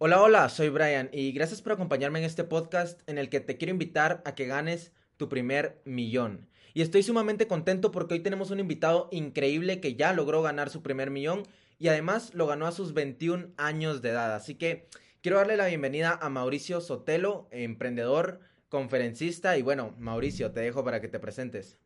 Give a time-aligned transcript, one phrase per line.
[0.00, 3.56] Hola, hola, soy Brian y gracias por acompañarme en este podcast en el que te
[3.56, 6.48] quiero invitar a que ganes tu primer millón.
[6.72, 10.84] Y estoy sumamente contento porque hoy tenemos un invitado increíble que ya logró ganar su
[10.84, 11.42] primer millón
[11.80, 14.36] y además lo ganó a sus 21 años de edad.
[14.36, 14.86] Así que
[15.20, 18.38] quiero darle la bienvenida a Mauricio Sotelo, emprendedor,
[18.68, 21.76] conferencista y bueno, Mauricio, te dejo para que te presentes.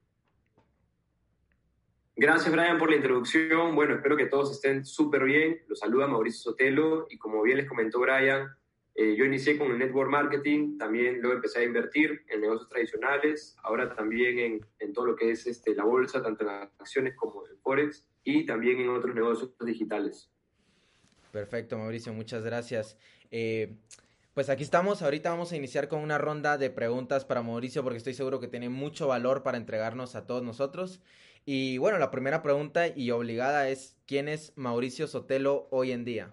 [2.15, 3.75] Gracias, Brian, por la introducción.
[3.75, 5.63] Bueno, espero que todos estén súper bien.
[5.69, 8.49] Los saluda Mauricio Sotelo y como bien les comentó Brian,
[8.95, 13.57] eh, yo inicié con el network marketing, también luego empecé a invertir en negocios tradicionales,
[13.63, 17.47] ahora también en, en todo lo que es este, la bolsa, tanto en acciones como
[17.47, 20.31] en Forex y también en otros negocios digitales.
[21.31, 22.99] Perfecto, Mauricio, muchas gracias.
[23.31, 23.77] Eh,
[24.35, 27.97] pues aquí estamos, ahorita vamos a iniciar con una ronda de preguntas para Mauricio porque
[27.97, 31.01] estoy seguro que tiene mucho valor para entregarnos a todos nosotros.
[31.45, 36.33] Y bueno, la primera pregunta y obligada es, ¿quién es Mauricio Sotelo hoy en día?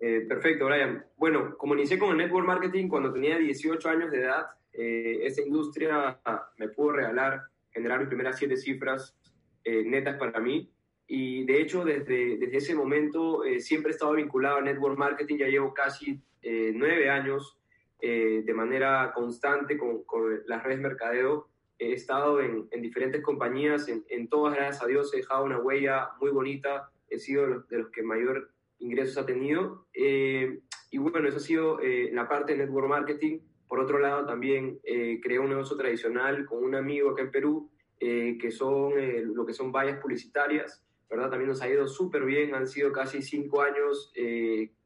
[0.00, 1.04] Eh, perfecto, Brian.
[1.18, 5.42] Bueno, como inicié con el network marketing cuando tenía 18 años de edad, eh, esa
[5.42, 6.18] industria
[6.56, 9.14] me pudo regalar, generar mis primeras siete cifras
[9.62, 10.72] eh, netas para mí.
[11.06, 15.48] Y de hecho, desde, desde ese momento siempre he estado vinculado a network marketing, ya
[15.48, 17.59] llevo casi nueve años
[18.02, 21.48] eh, de manera constante con, con, las redes mercadeo.
[21.78, 25.58] He estado en, en diferentes compañías, en, en, todas, gracias a Dios, he dejado una
[25.58, 29.86] huella muy bonita, he sido de los, de los que mayor ingresos ha tenido.
[29.94, 33.40] Eh, y bueno, eso ha sido eh, la parte de network marketing.
[33.68, 38.50] Por otro lado, también creé un negocio tradicional con un amigo acá en Perú, que
[38.50, 38.94] son
[39.32, 41.30] lo que son vallas publicitarias, ¿verdad?
[41.30, 44.12] También nos ha ido súper bien, han sido casi cinco años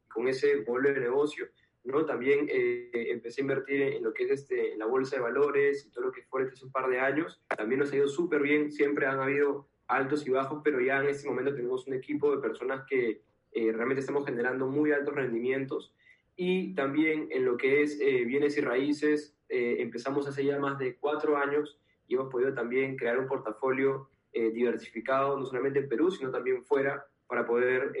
[0.07, 1.47] con ese modelo de negocio.
[1.85, 2.05] ¿No?
[2.05, 5.85] También eh, empecé a invertir en lo que es este, en la bolsa de valores
[5.85, 7.41] y todo lo que fue hace un par de años.
[7.55, 11.09] También nos ha ido súper bien, siempre han habido altos y bajos, pero ya en
[11.09, 15.93] este momento tenemos un equipo de personas que eh, realmente estamos generando muy altos rendimientos.
[16.35, 20.77] Y también en lo que es eh, bienes y raíces, eh, empezamos hace ya más
[20.77, 25.87] de cuatro años y hemos podido también crear un portafolio eh, diversificado, no solamente en
[25.87, 27.91] Perú, sino también fuera, para poder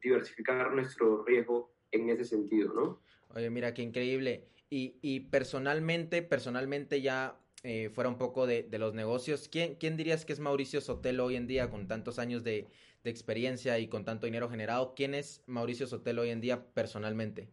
[0.00, 3.00] diversificar nuestro riesgo en ese sentido, ¿no?
[3.34, 4.48] Oye, mira, qué increíble.
[4.74, 10.32] Y, personalmente, personalmente ya eh, fuera un poco de, los negocios, ¿quién, ¿quién dirías que
[10.32, 12.68] es Mauricio Sotelo hoy en día con tantos años de,
[13.04, 14.94] experiencia y con tanto dinero generado?
[14.94, 17.50] ¿Quién es Mauricio Sotelo hoy en día personalmente?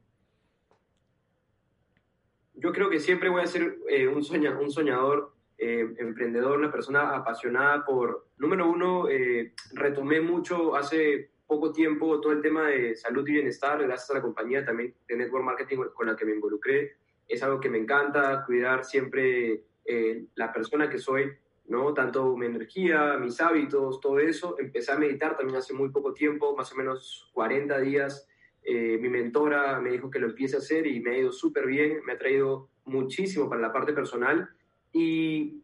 [2.53, 6.71] Yo creo que siempre voy a ser eh, un, soña, un soñador, eh, emprendedor, una
[6.71, 9.07] persona apasionada por, número uno,
[9.73, 14.21] retomé mucho hace poco tiempo todo el tema de salud y bienestar, gracias a la
[14.21, 16.93] compañía también de Network Marketing con la que me involucré.
[17.27, 21.31] Es algo que me encanta, cuidar siempre eh, la persona que soy,
[21.67, 21.91] ¿no?
[21.95, 24.57] Tanto mi energía, mis hábitos, todo eso.
[24.59, 28.27] Empecé a meditar también hace muy poco tiempo, más o menos 40 días.
[28.61, 31.65] Eh, mi mentora me dijo que lo empiece a hacer y me ha ido súper
[31.65, 34.49] bien, me ha traído muchísimo para la parte personal.
[34.93, 35.63] Y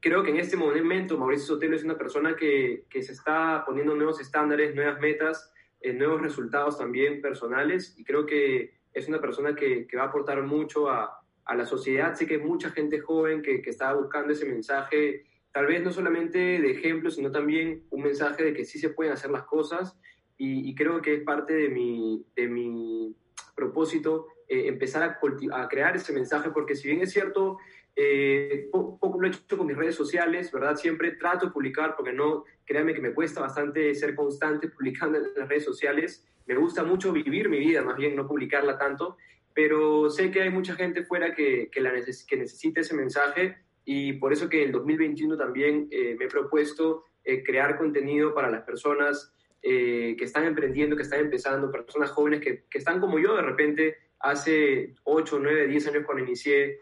[0.00, 3.94] creo que en este momento Mauricio Sotelo es una persona que, que se está poniendo
[3.94, 9.54] nuevos estándares, nuevas metas, eh, nuevos resultados también personales y creo que es una persona
[9.54, 12.14] que, que va a aportar mucho a, a, la sociedad.
[12.14, 15.92] Sé que hay mucha gente joven que, que está buscando ese mensaje, tal vez no
[15.92, 19.98] solamente de ejemplo, sino también un mensaje de que sí se pueden hacer las cosas
[20.36, 23.16] y, y creo que es parte de mi, de mi
[23.54, 27.58] propósito eh, empezar a, a crear ese mensaje porque si bien es cierto,
[28.00, 30.76] eh, poco lo he hecho con mis redes sociales, ¿verdad?
[30.76, 35.24] Siempre trato de publicar porque no, créanme que me cuesta bastante ser constante publicando en
[35.36, 36.24] las redes sociales.
[36.46, 39.16] Me gusta mucho vivir mi vida, más bien no publicarla tanto,
[39.52, 43.56] pero sé que hay mucha gente fuera que, que, la neces que necesita ese mensaje
[43.84, 48.32] y por eso que en el 2021 también eh, me he propuesto eh, crear contenido
[48.32, 53.00] para las personas eh, que están emprendiendo, que están empezando, personas jóvenes que, que están
[53.00, 56.80] como yo de repente hace 8, 9, 10 años cuando inicié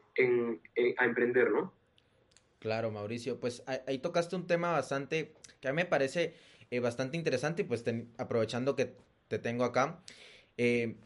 [0.98, 1.72] a emprender, ¿no?
[2.58, 6.34] Claro, Mauricio, pues ahí tocaste un tema bastante, que a mí me parece
[6.70, 8.96] eh, bastante interesante pues ten, aprovechando que
[9.28, 10.00] te tengo acá,
[10.56, 10.96] eh,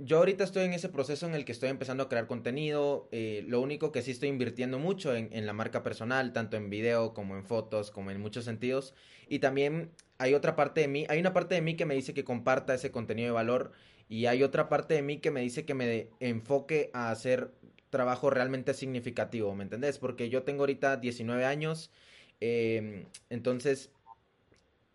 [0.00, 3.44] yo ahorita estoy en ese proceso en el que estoy empezando a crear contenido, eh,
[3.48, 7.14] lo único que sí estoy invirtiendo mucho en, en, la marca personal, tanto en video
[7.14, 8.94] como en fotos, como en muchos sentidos,
[9.28, 12.14] y también hay otra parte de mí, hay una parte de mí que me dice
[12.14, 13.72] que comparta ese contenido de valor
[14.08, 17.52] y hay otra parte de mí que me dice que me enfoque a hacer
[17.90, 19.98] trabajo realmente significativo, ¿me entendés?
[19.98, 21.90] Porque yo tengo ahorita 19 años,
[22.40, 23.90] em, entonces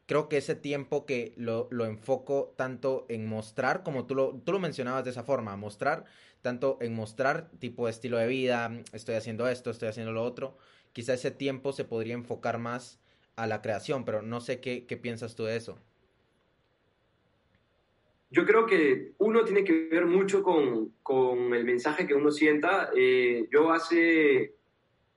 [0.05, 4.51] creo que ese tiempo que lo, lo, enfoco tanto en mostrar, como tú lo, tú
[4.51, 6.05] lo mencionabas de esa forma, mostrar,
[6.41, 10.57] tanto en mostrar tipo estilo de vida, estoy haciendo esto, estoy haciendo lo otro,
[10.91, 12.99] quizá ese tiempo se podría enfocar más
[13.35, 15.79] a la creación, pero no sé qué, qué piensas tú de eso.
[18.33, 22.89] Yo creo que uno tiene que ver mucho con, con el mensaje que uno sienta.
[22.95, 24.55] Eh, yo hace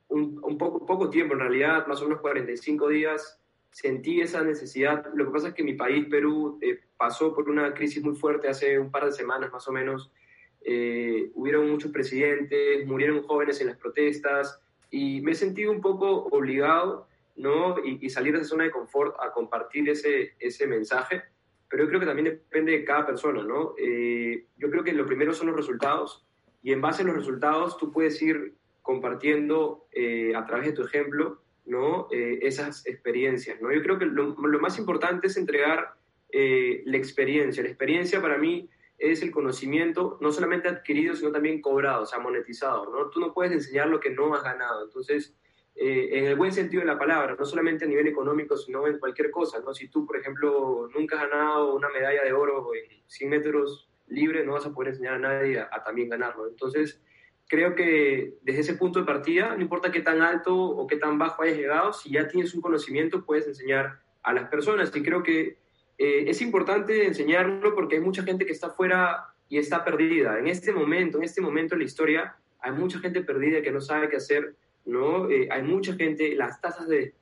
[0.09, 3.41] un, un, poco, poco tiempo, en realidad, más o menos 45 días,
[3.71, 5.07] sentí esa necesidad.
[5.15, 8.49] Lo que pasa es que mi país, Perú, eh, pasó por una crisis muy fuerte
[8.49, 10.13] hace un par de semanas más o menos.
[10.61, 14.61] Eh, hubieron muchos presidentes, murieron jóvenes en las protestas
[14.91, 17.77] y me he sentido un poco obligado ¿no?
[17.83, 21.23] Y, salir de esa zona de confort a compartir ese, ese mensaje.
[21.69, 23.75] Pero yo creo que también depende de cada persona, ¿no?
[23.79, 26.25] Eh, yo creo que lo primero son los resultados
[26.63, 30.83] y en base a los resultados tú puedes ir compartiendo eh, a través de tu
[30.83, 32.09] ejemplo, ¿no?
[32.13, 33.73] Eh, esas experiencias, ¿no?
[33.73, 35.95] Yo creo que lo, lo más importante es entregar
[36.29, 37.63] la experiencia.
[37.63, 38.69] La experiencia para mí
[38.99, 43.09] es el conocimiento no solamente adquirido, sino también cobrado, o sea, monetizado, ¿no?
[43.11, 44.85] Tú no puedes enseñar lo que no has ganado.
[44.85, 45.35] Entonces,
[45.79, 48.99] eh, en el buen sentido de la palabra, no solamente a nivel económico, sino en
[48.99, 49.75] cualquier cosa, ¿no?
[49.75, 54.47] Si tú, por ejemplo, nunca has ganado una medalla de oro en 100 metros libre,
[54.47, 56.49] no vas a poder enseñar a nadie a, también ganarlo.
[56.49, 57.03] Entonces,
[57.47, 61.19] creo que desde ese punto de partida, no importa qué tan alto o qué tan
[61.19, 64.95] bajo hayas llegado, si ya tienes un conocimiento, puedes enseñar a las personas.
[64.97, 65.59] Y creo que
[65.99, 70.39] eh, es importante enseñarlo porque hay mucha gente que está fuera y está perdida.
[70.39, 73.83] En este momento, en este momento en la historia, hay mucha gente perdida que no
[73.83, 74.57] sabe qué hacer
[74.87, 75.29] ¿no?
[75.29, 77.15] Eh, hay mucha gente, las tasas de,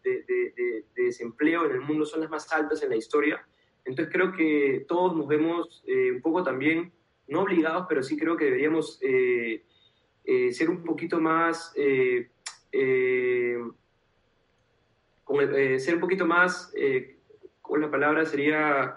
[0.95, 3.45] desempleo en el mundo son las más altas en la historia,
[3.85, 6.93] entonces creo que todos nos vemos eh, un poco también,
[7.27, 9.65] no obligados, pero sí creo que deberíamos eh,
[10.53, 11.75] ser un poquito más,
[15.25, 15.39] con
[15.79, 16.73] ser un poquito más,
[17.63, 18.97] con la palabra sería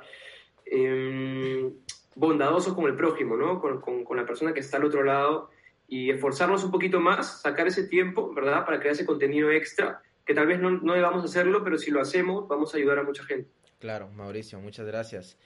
[0.66, 1.74] em,
[2.16, 3.62] bondadosos con el prójimo, ¿no?
[3.62, 5.52] Con la persona que está al otro lado
[5.88, 8.66] y esforzarnos un poquito más, sacar ese tiempo, ¿verdad?
[8.66, 12.02] Para crear ese contenido extra, que tal vez no, no debamos hacerlo, pero si lo
[12.02, 13.50] hacemos, vamos a ayudar a mucha gente.
[13.80, 15.38] Claro, Mauricio, muchas gracias.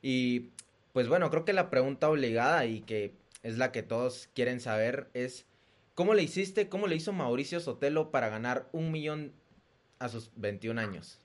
[0.00, 0.50] Y
[0.92, 5.08] pues bueno, creo que la pregunta obligada y que es la que todos quieren saber
[5.12, 5.46] es,
[5.94, 9.32] ¿cómo le hiciste, cómo le hizo Mauricio Sotelo para ganar un millón
[9.98, 11.20] a sus 21 años?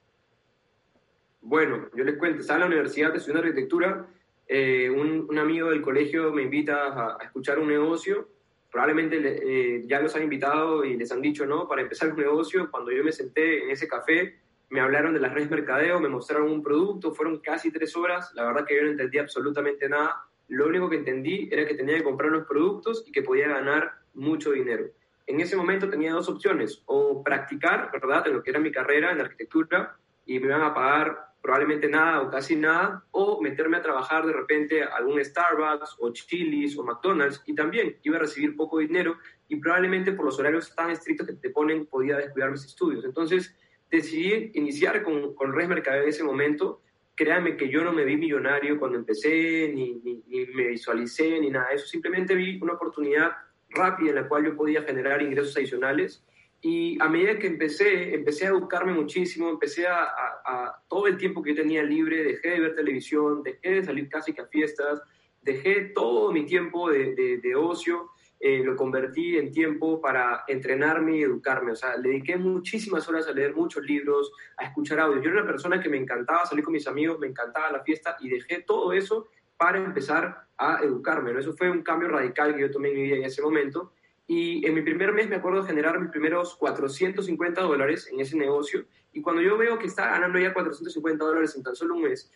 [1.42, 4.08] Bueno, yo les cuento, estaba en la universidad estudiando arquitectura,
[4.48, 8.30] eh, un, un, amigo del colegio me invita a, a escuchar un negocio
[8.72, 11.68] probablemente eh, ya los han invitado y les han dicho, ¿no?
[11.68, 15.34] Para empezar un negocio, cuando yo me senté en ese café, me hablaron de las
[15.34, 18.92] redes mercadeo, me mostraron un producto, fueron casi tres horas, la verdad que yo no
[18.92, 23.12] entendí absolutamente nada, lo único que entendí era que tenía que comprar los productos y
[23.12, 24.86] que podía ganar mucho dinero.
[25.26, 29.12] En ese momento tenía dos opciones, o practicar, ¿verdad?, en lo que era mi carrera
[29.12, 33.82] en arquitectura, y me iban a pagar probablemente nada o casi nada, o meterme a
[33.82, 38.54] trabajar de repente a algún Starbucks o Chili's o McDonald's y también iba a recibir
[38.58, 39.16] poco dinero
[39.48, 43.06] y probablemente por los horarios tan estrictos que te ponen podía descuidar mis estudios.
[43.06, 43.56] Entonces
[43.90, 46.82] decidí iniciar con, con Red Mercadeo en ese momento.
[47.16, 51.50] Créanme que yo no me vi millonario cuando empecé, ni, ni, ni me visualicé, ni
[51.50, 51.88] nada de eso.
[51.88, 53.32] Simplemente vi una oportunidad
[53.70, 56.26] rápida en la cual yo podía generar ingresos adicionales
[56.62, 61.44] y a medida que empecé, empecé a educarme muchísimo, empecé a, a, todo el tiempo
[61.44, 65.02] que yo tenía libre, dejé de ver televisión, dejé de salir casi que a fiestas,
[65.42, 68.10] dejé todo mi tiempo de, de, ocio,
[68.40, 71.74] eh, lo convertí en tiempo para entrenarme y educarme.
[71.74, 75.22] O sea, le dediqué muchísimas horas a leer muchos libros, a escuchar audio.
[75.22, 78.18] Yo era una persona que me encantaba salir con mis amigos, me encantaba la fiesta
[78.20, 81.34] y dejé todo eso para empezar a educarme.
[81.34, 81.40] ¿no?
[81.40, 83.94] Eso fue un cambio radical que yo tomé en mi vida en ese momento
[84.28, 88.86] y en mi primer mes me acuerdo generar mis primeros 450 dólares en ese negocio.
[89.14, 92.30] Y cuando yo veo que está ganando ya 450 dólares en tan solo un mes,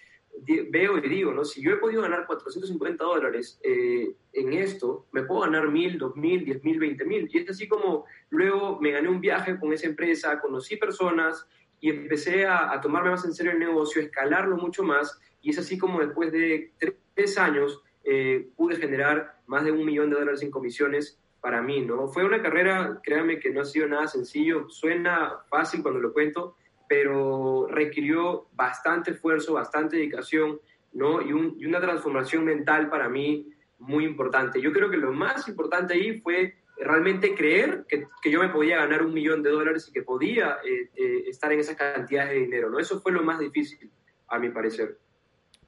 [0.70, 1.44] veo y digo, ¿no?
[1.44, 6.16] Si yo he podido ganar 450 dólares eh, en esto, me puedo ganar mil, dos
[6.16, 7.30] mil, diez mil, veinte mil.
[7.30, 11.46] Y es así como luego me gané un viaje con esa empresa, conocí personas
[11.82, 15.20] y empecé a, a tomarme más en serio el negocio, escalarlo mucho más.
[15.42, 16.72] Y es así como después de
[17.14, 21.82] tres años eh, pude generar más de un millón de dólares en comisiones para mí,
[21.82, 22.08] ¿no?
[22.08, 26.56] Fue una carrera, créanme que no ha sido nada sencillo, suena fácil cuando lo cuento,
[26.88, 30.60] pero requirió bastante esfuerzo, bastante dedicación,
[30.94, 31.22] ¿no?
[31.22, 31.34] Y,
[31.66, 34.62] una transformación mental para mí muy importante.
[34.62, 39.04] Yo creo que lo más importante ahí fue realmente creer que, yo me podía ganar
[39.04, 42.70] un millón de dólares y que podía eh, eh, estar en esa cantidad de dinero,
[42.70, 42.78] ¿no?
[42.78, 43.90] Eso fue lo más difícil.
[44.28, 44.98] a mi parecer.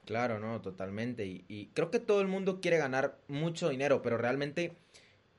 [0.04, 1.24] Claro, no, totalmente.
[1.26, 4.76] Y, creo que todo el mundo quiere ganar mucho dinero, pero realmente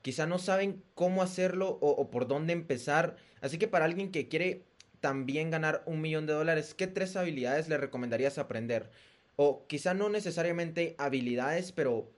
[0.06, 3.16] quizá no saben cómo hacerlo o, por dónde empezar.
[3.42, 4.64] Así que para alguien que quiere
[5.00, 8.92] también ganar un millón de dólares, ¿qué tres habilidades le recomendarías aprender?
[9.36, 12.12] O quizá no necesariamente habilidades, pero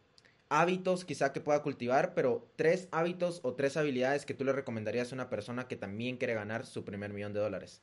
[0.50, 5.14] hábitos quizá que pueda cultivar, pero tres hábitos o tres habilidades que tú le recomendarías
[5.14, 7.82] a una persona que también quiere ganar su primer millón de dólares.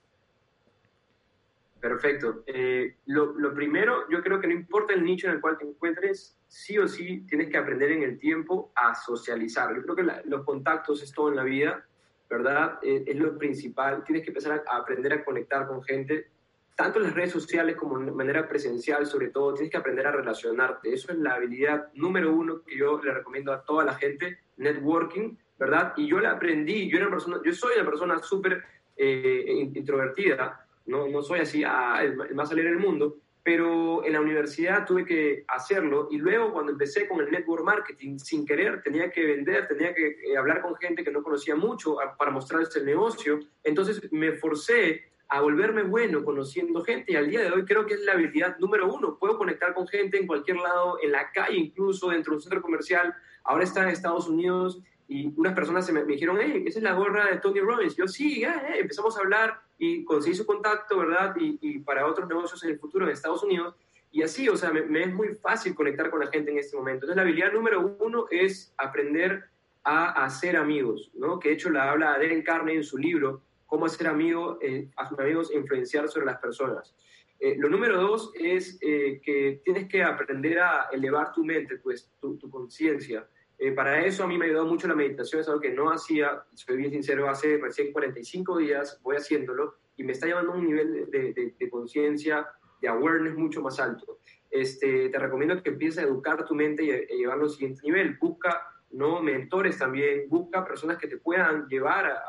[1.84, 2.44] Perfecto.
[2.46, 6.38] Eh, lo, primero, yo creo que no importa el nicho en el cual te encuentres,
[6.48, 9.76] sí o sí tienes que aprender en el tiempo a socializar.
[9.76, 11.86] Yo creo que los contactos es todo en la vida,
[12.30, 12.78] ¿verdad?
[12.80, 14.02] Eh, es lo principal.
[14.02, 16.30] Tienes que empezar a, aprender a conectar con gente,
[16.74, 19.52] tanto en las redes sociales como de manera presencial, sobre todo.
[19.52, 20.90] Tienes que aprender a relacionarte.
[20.90, 25.36] Eso es la habilidad número uno que yo le recomiendo a toda la gente, networking,
[25.58, 25.92] ¿verdad?
[25.98, 26.88] Y yo la aprendí.
[26.88, 28.64] Yo, era persona, yo soy una persona súper
[28.96, 34.20] eh, introvertida no, no soy así ah, el, más salir del mundo, pero en la
[34.20, 39.10] universidad tuve que hacerlo y luego cuando empecé con el network marketing, sin querer, tenía
[39.10, 42.86] que vender, tenía que eh, hablar con gente que no conocía mucho para mostrarles el
[42.86, 47.86] negocio, entonces me forcé a volverme bueno conociendo gente y al día de hoy creo
[47.86, 49.18] que es la habilidad número uno.
[49.18, 52.62] Puedo conectar con gente en cualquier lado, en la calle, incluso dentro de un centro
[52.62, 53.14] comercial.
[53.42, 56.94] Ahora está en Estados Unidos y unas personas se me, dijeron, hey, esa es la
[56.94, 57.96] gorra de Tony Robbins.
[57.96, 58.42] Yo, sí,
[58.78, 61.34] empezamos a hablar y conseguí su contacto, ¿verdad?
[61.38, 63.74] Y, y, para otros negocios en el futuro en Estados Unidos.
[64.10, 67.04] Y así, o sea, me, es muy fácil conectar con la gente en este momento.
[67.04, 69.44] Entonces, la habilidad número uno es aprender
[69.82, 71.38] a hacer amigos, ¿no?
[71.38, 75.08] Que de hecho la habla Darren Carney en su libro, Cómo hacer amigo, eh, a
[75.08, 76.94] sus amigos e influenciar sobre las personas.
[77.40, 82.08] Eh, lo número dos es eh, que tienes que aprender a elevar tu mente, pues,
[82.20, 83.26] tu, tu conciencia.
[83.58, 86.44] Eh, para eso a mí me ayudado mucho la meditación, es algo que no hacía,
[86.54, 90.66] soy bien sincero, hace recién 45 días voy haciéndolo y me está llevando a un
[90.66, 92.48] nivel de, de, conciencia,
[92.80, 94.18] de awareness mucho más alto.
[94.50, 98.16] Este, te recomiendo que empieces a educar tu mente y a, llevarlo al siguiente nivel.
[98.18, 102.22] Busca no mentores también, busca personas que te puedan llevar a,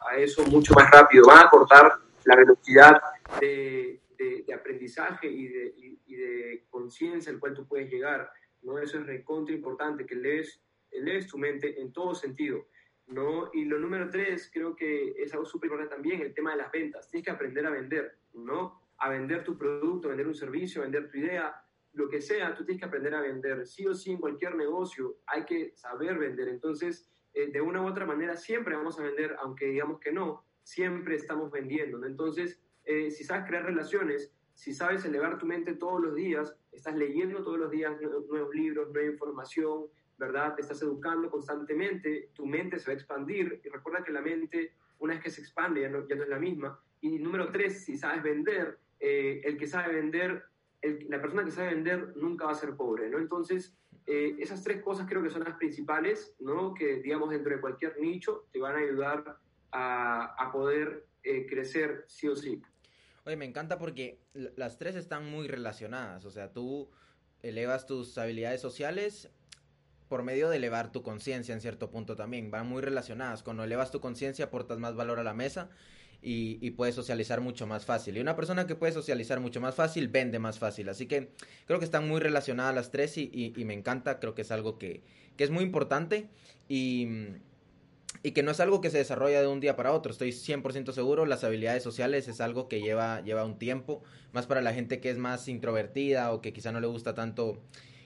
[0.00, 1.92] a eso mucho más rápido, van a cortar
[2.24, 3.00] la velocidad
[3.40, 5.74] de, de aprendizaje y de,
[6.06, 8.30] y, de conciencia al cual tú puedes llegar.
[8.62, 8.78] ¿no?
[8.78, 10.60] Eso es recontra importante, que lees
[10.92, 12.66] lees tu mente en todo sentido.
[13.08, 13.50] ¿no?
[13.52, 16.70] Y lo número tres, creo que es algo súper importante también, el tema de las
[16.70, 17.08] ventas.
[17.08, 18.80] Tienes que aprender a vender, ¿no?
[18.98, 21.54] A vender tu producto, vender un servicio, vender tu idea,
[21.94, 23.66] lo que sea, tú tienes que aprender a vender.
[23.66, 26.48] Sí o sí, en cualquier negocio hay que saber vender.
[26.48, 30.44] Entonces, eh, de una u otra manera, siempre vamos a vender, aunque digamos que no,
[30.62, 32.06] siempre estamos vendiendo, ¿no?
[32.06, 36.94] Entonces, eh, si sabes crear relaciones, si sabes elevar tu mente todos los días, estás
[36.94, 37.92] leyendo todos los días
[38.28, 39.86] nuevos libros, nueva información,
[40.18, 40.54] ¿verdad?
[40.54, 44.74] Te estás educando constantemente, tu mente se va a expandir y recuerda que la mente,
[44.98, 46.80] una vez que se expande, ya no, ya no es la misma.
[47.00, 50.44] Y número tres, si sabes vender, eh, el que sabe vender,
[51.08, 53.18] la persona que sabe vender nunca va a ser pobre, ¿no?
[53.18, 53.74] Entonces,
[54.06, 56.74] eh, esas tres cosas creo que son las principales, ¿no?
[56.74, 59.38] Que, digamos, dentro de cualquier nicho te van a ayudar
[59.70, 62.60] a, a poder eh, crecer sí o sí.
[63.24, 66.88] Oye, me encanta porque las tres están muy relacionadas, o sea, tú
[67.42, 69.30] elevas tus habilidades sociales
[70.08, 72.50] por medio de elevar tu conciencia en cierto punto también.
[72.50, 73.42] Van muy relacionadas.
[73.42, 75.68] Cuando elevas tu conciencia aportas más valor a la mesa
[76.20, 78.16] y, puedes socializar mucho más fácil.
[78.16, 80.88] Y una persona que puede socializar mucho más fácil vende más fácil.
[80.88, 81.30] Así que
[81.66, 84.18] creo que están muy relacionadas las tres y, me encanta.
[84.18, 85.02] Creo que es algo que,
[85.36, 86.28] es muy importante
[86.68, 87.06] y,
[88.22, 90.10] y, que no es algo que se desarrolla de un día para otro.
[90.10, 91.26] Estoy 100% seguro.
[91.26, 94.02] Las habilidades sociales es algo que lleva, lleva un tiempo.
[94.32, 97.62] Más para la gente que es más introvertida o que quizá no le gusta tanto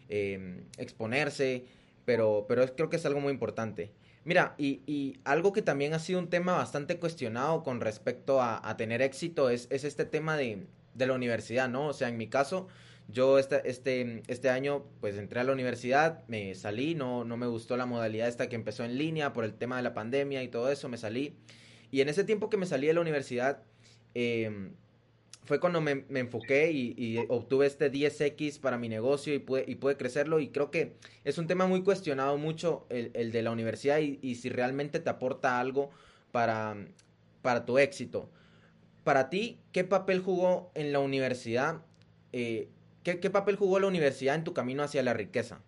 [0.09, 1.65] eh, exponerse
[2.05, 3.93] pero, pero creo que es algo muy importante.
[4.25, 8.77] Mira, y, y, algo que también ha sido un tema bastante cuestionado con respecto a,
[8.77, 11.89] tener éxito es, es este tema de, de, la universidad, ¿no?
[11.89, 12.69] O sea, en mi caso,
[13.09, 17.49] yo este, este, este año pues entré a la universidad, me salí, no, no me
[17.49, 20.49] gustó la modalidad esta que empezó en línea por el tema de la pandemia y
[20.49, 21.37] todo eso, me salí.
[21.91, 23.65] Y en ese tiempo que me salí de la universidad,
[24.15, 24.71] eh,
[25.45, 29.97] fue cuando me, enfoqué y, obtuve este 10X para mi negocio y pude, y pude
[29.97, 30.39] crecerlo.
[30.39, 30.93] Y creo que
[31.25, 35.59] es un tema muy cuestionado mucho el, de la universidad y, si realmente te aporta
[35.59, 35.91] algo
[36.31, 36.77] para,
[37.43, 38.29] para tu éxito.
[39.03, 41.83] Para ti, ¿qué papel jugó en la universidad?
[42.33, 42.69] Eh,
[43.03, 45.61] ¿qué, papel jugó la universidad en tu camino hacia la riqueza?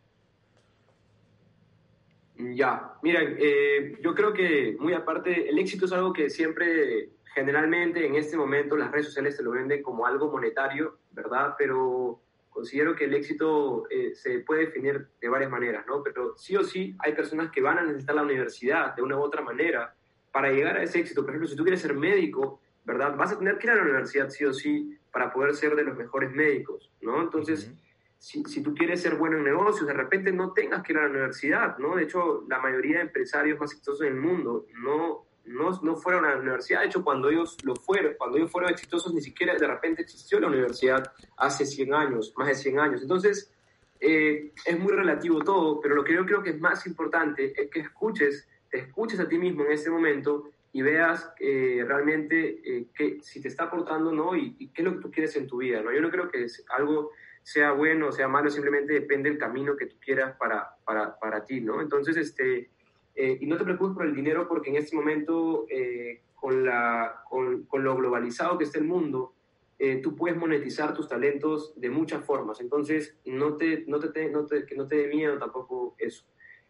[2.37, 8.07] Ya, miren, eh, yo creo que muy aparte, el éxito es algo que siempre generalmente
[8.07, 11.55] en este momento las redes sociales se lo venden como algo monetario, ¿verdad?
[11.59, 16.03] Pero considero que el éxito eh, se puede definir de varias maneras, ¿no?
[16.03, 19.21] Pero sí o sí hay personas que van a necesitar la universidad de una u
[19.21, 19.95] otra manera
[20.33, 21.23] para llegar a ese éxito.
[21.23, 23.17] Por ejemplo, si tú quieres ser médico, ¿verdad?
[23.17, 25.85] Vas a tener que ir a la universidad sí o sí para poder ser de
[25.85, 27.21] los mejores médicos, ¿no?
[27.21, 27.73] Entonces,
[28.19, 31.03] si, si, tú quieres ser bueno en negocios, de repente no tengas que ir a
[31.03, 31.97] la universidad, ¿no?
[31.97, 36.25] De hecho, la mayoría de empresarios más exitosos en el mundo no, no, no fueron
[36.25, 36.81] a la universidad.
[36.81, 40.41] De hecho, cuando ellos lo fueron, cuando ellos fueron exitosos, ni siquiera de repente existió
[40.41, 43.03] la universidad hace 100 años, más de 100 años.
[43.03, 43.53] Entonces,
[44.01, 47.71] eh, es muy relativo todo, pero lo que yo creo que es más importante es
[47.71, 52.87] que escuches, te escuches a ti mismo en ese momento y veas eh, realmente eh,
[52.95, 55.47] que, si te está aportando no y, y, qué es lo que tú quieres en
[55.47, 55.81] tu vida.
[55.83, 55.93] ¿no?
[55.93, 57.13] Yo no creo que es algo
[57.45, 61.45] sea bueno o sea malo, simplemente depende del camino que tú quieras para, para, para
[61.45, 61.81] ti, ¿no?
[61.81, 62.71] Entonces, este,
[63.15, 67.23] eh, y no te preocupes por el dinero porque en este momento, eh, con, la,
[67.29, 69.35] con, con, lo globalizado que está el mundo,
[69.79, 72.61] eh, tú puedes monetizar tus talentos de muchas formas.
[72.61, 76.25] Entonces, no te, no te, no te, que no te dé miedo tampoco eso.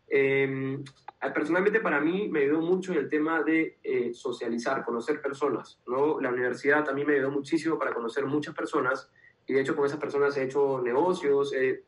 [0.06, 0.84] Em,
[1.34, 3.78] personalmente para mí me ayudó mucho en el tema de
[4.12, 5.80] socializar, conocer personas.
[5.86, 6.20] ¿no?
[6.20, 9.10] La universidad también me ayudó muchísimo para conocer muchas personas
[9.46, 11.84] y de hecho con esas personas he hecho negocios, eh,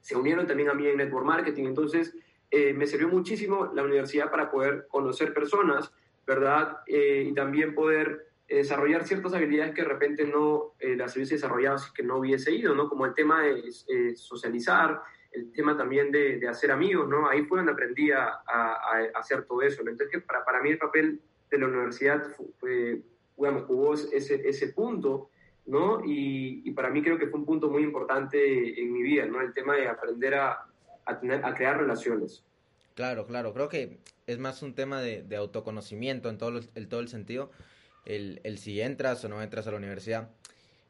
[0.00, 2.14] se unieron también a mí en Network Marketing, entonces
[2.52, 5.92] eh, me sirvió muchísimo la universidad para poder conocer personas,
[6.26, 6.78] ¿verdad?
[6.86, 11.90] Eh, y también poder desarrollar ciertas habilidades que de repente no las hubiese desarrollado si
[11.94, 12.86] que no hubiese ido, ¿no?
[12.86, 17.26] Como el tema de socializar, el tema también de, de, hacer amigos, ¿no?
[17.26, 18.42] Ahí fue donde aprendí a,
[19.14, 19.80] hacer todo eso.
[19.80, 22.22] Entonces, para, para mí el papel de la universidad
[22.60, 23.00] fue,
[23.38, 25.30] digamos, jugó ese, ese punto
[25.66, 26.02] ¿no?
[26.04, 29.40] Y, para mí creo que fue un punto muy importante en mi vida, ¿no?
[29.40, 30.66] El tema de aprender a,
[31.04, 32.42] a, tener, a crear relaciones.
[32.94, 37.08] Claro, claro, creo que es más un tema de, autoconocimiento en todo, el, todo el
[37.08, 37.50] sentido,
[38.04, 40.30] el, el, si entras o no entras a la universidad.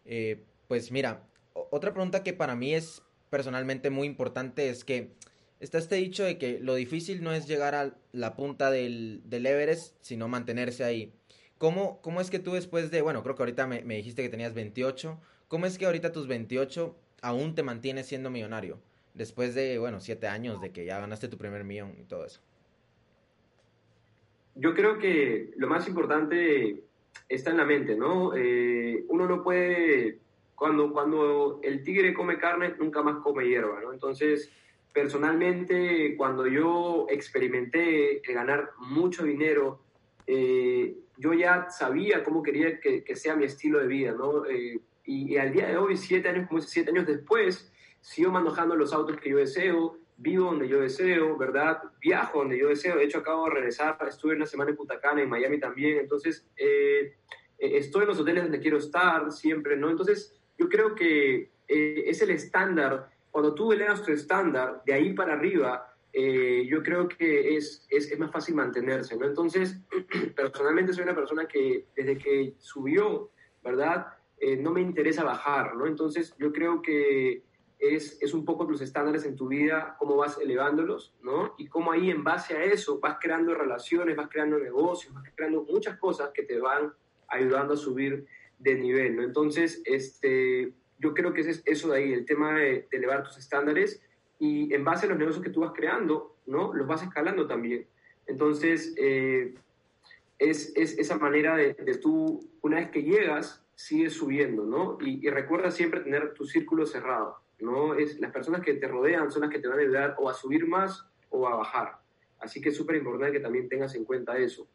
[0.05, 1.23] Eh, pues mira,
[1.55, 5.13] otra pregunta que para mí es personalmente muy importante es que
[5.61, 9.47] está este dicho de que lo difícil no es llegar a la punta del, del
[9.47, 11.13] Everest, sino mantenerse ahí.
[11.59, 14.29] ¿Cómo, ¿Cómo es que tú después de, bueno, creo que ahorita me, me, dijiste que
[14.29, 18.81] tenías 28, ¿cómo es que ahorita tus 28 aún te mantienes siendo millonario?
[19.15, 22.41] Después de, bueno, siete años de que ya ganaste tu primer millón y todo eso.
[24.55, 26.83] Yo creo que lo más importante
[27.29, 28.35] está en la mente, ¿no?
[28.35, 30.19] Eh, uno no puede,
[30.55, 33.93] cuando, cuando el tigre come carne, nunca más come hierba, ¿no?
[33.93, 34.51] Entonces,
[34.93, 39.81] personalmente, cuando yo experimenté ganar mucho dinero,
[40.27, 44.47] eh, yo ya sabía cómo quería que, sea mi estilo de vida, ¿no?
[44.47, 47.72] Eh, y, y, al día de hoy, siete años, como siete años después,
[48.03, 51.83] sigo manejando los autos que yo deseo, vivo donde yo deseo, ¿verdad?
[52.01, 52.97] Viajo donde yo deseo.
[52.97, 55.99] De hecho, acabo de regresar, estuve una semana en Putacana, en Miami también.
[55.99, 57.15] Entonces, eh,
[57.59, 59.89] eh, estoy en los hoteles donde quiero estar siempre, ¿no?
[59.89, 63.09] Entonces, yo creo que eh, es el estándar.
[63.31, 68.19] Cuando tú elegas tu estándar, de ahí para arriba, yo creo que es, es, es,
[68.19, 69.25] más fácil mantenerse, ¿no?
[69.25, 69.81] Entonces,
[70.37, 73.31] personalmente soy una persona que desde que subió,
[73.65, 74.09] ¿verdad?
[74.59, 75.87] No me interesa bajar, ¿no?
[75.87, 77.43] Entonces, yo creo que
[77.83, 81.55] es, es un poco los estándares en tu vida, cómo vas elevándolos, ¿no?
[81.59, 85.65] Y cómo ahí en base a eso vas creando relaciones, vas creando negocios, vas creando
[85.65, 86.93] muchas cosas que te van
[87.27, 88.25] ayudando a subir
[88.61, 89.25] de nivel, ¿no?
[89.25, 93.37] Entonces, este, yo creo que es eso de ahí, el tema de, de elevar tus
[93.37, 94.01] estándares
[94.39, 96.73] y en base a los negocios que tú vas creando, ¿no?
[96.73, 97.89] Los vas escalando también.
[98.29, 99.55] Entonces, eh,
[100.39, 104.99] es, es, esa manera de, de, tú, una vez que llegas, sigues subiendo, ¿no?
[105.01, 107.95] Y, y, recuerda siempre tener tu círculo cerrado, ¿no?
[107.95, 110.35] Es, las personas que te rodean son las que te van a ayudar o a
[110.35, 111.99] subir más o a bajar.
[112.41, 114.67] Así que es súper importante que también tengas en cuenta eso.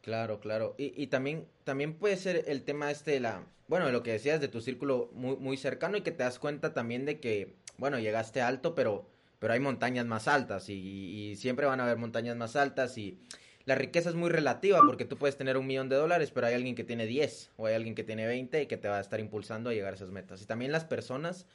[0.00, 0.74] Claro, claro.
[0.78, 4.10] Y, y, también, también puede ser el tema este de la, bueno, de lo que
[4.10, 7.54] decías de tu círculo muy, muy cercano y que te das cuenta también de que
[7.78, 9.06] bueno, llegaste alto, pero,
[9.38, 13.18] pero hay montañas más altas y, y, siempre van a haber montañas más altas y
[13.64, 16.54] la riqueza es muy relativa porque tú puedes tener un millón de dólares, pero hay
[16.54, 19.00] alguien que tiene 10 o hay alguien que tiene 20 y que te va a
[19.00, 20.42] estar impulsando a llegar a esas metas.
[20.42, 21.46] Y también las personas,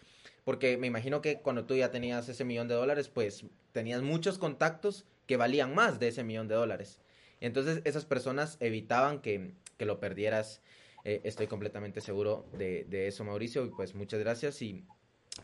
[0.47, 4.37] porque me imagino que cuando tú ya tenías ese millón de dólares, pues tenías muchos
[4.37, 7.01] contactos que valían más de ese millón de dólares.
[7.41, 10.61] Entonces esas personas evitaban que, que lo perdieras.
[11.03, 13.65] Eh, estoy completamente seguro de, de, eso, Mauricio.
[13.65, 14.61] Y pues muchas gracias.
[14.61, 14.85] Y,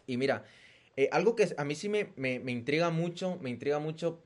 [0.07, 0.45] y mira,
[0.95, 4.23] eh, algo que a mí sí me, me, me, intriga mucho, me intriga mucho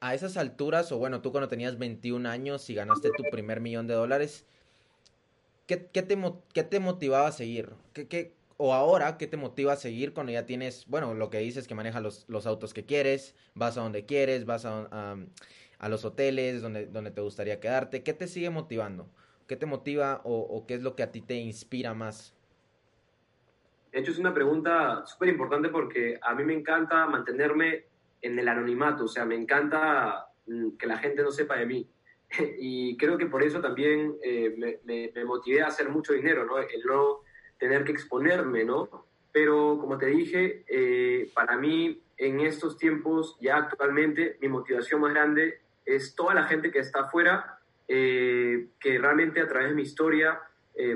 [0.00, 3.86] a esas alturas, o bueno, tú cuando tenías 21 años y ganaste tu primer millón
[3.86, 4.46] de dólares,
[5.68, 6.18] ¿qué, qué, te,
[6.52, 7.70] qué te motivaba a seguir?
[7.92, 11.38] ¿Qué, qué, o ahora, ¿qué te motiva a seguir cuando ya tienes, bueno, lo que
[11.38, 15.16] dices que manejas los, los autos que quieres, vas a donde quieres, vas a,
[15.78, 18.02] a, los hoteles donde, donde te gustaría quedarte?
[18.02, 19.08] ¿Qué te sigue motivando?
[19.46, 22.34] ¿Qué te motiva o, qué es lo que a ti te inspira más?
[23.92, 27.84] De hecho, es una pregunta súper importante porque a mí me encanta mantenerme
[28.22, 31.90] en el anonimato, o sea, me encanta mm, que la gente no sepa de mí.
[32.58, 34.16] y creo que por eso también
[34.56, 34.80] me,
[35.14, 36.58] me, motivé a hacer mucho dinero, ¿no?
[36.58, 37.20] El no
[37.58, 39.06] tener que exponerme, ¿no?
[39.32, 40.64] Pero como te dije,
[41.34, 46.70] para mí en estos tiempos, ya actualmente, mi motivación más grande es toda la gente
[46.70, 50.40] que está afuera, que realmente a través de mi historia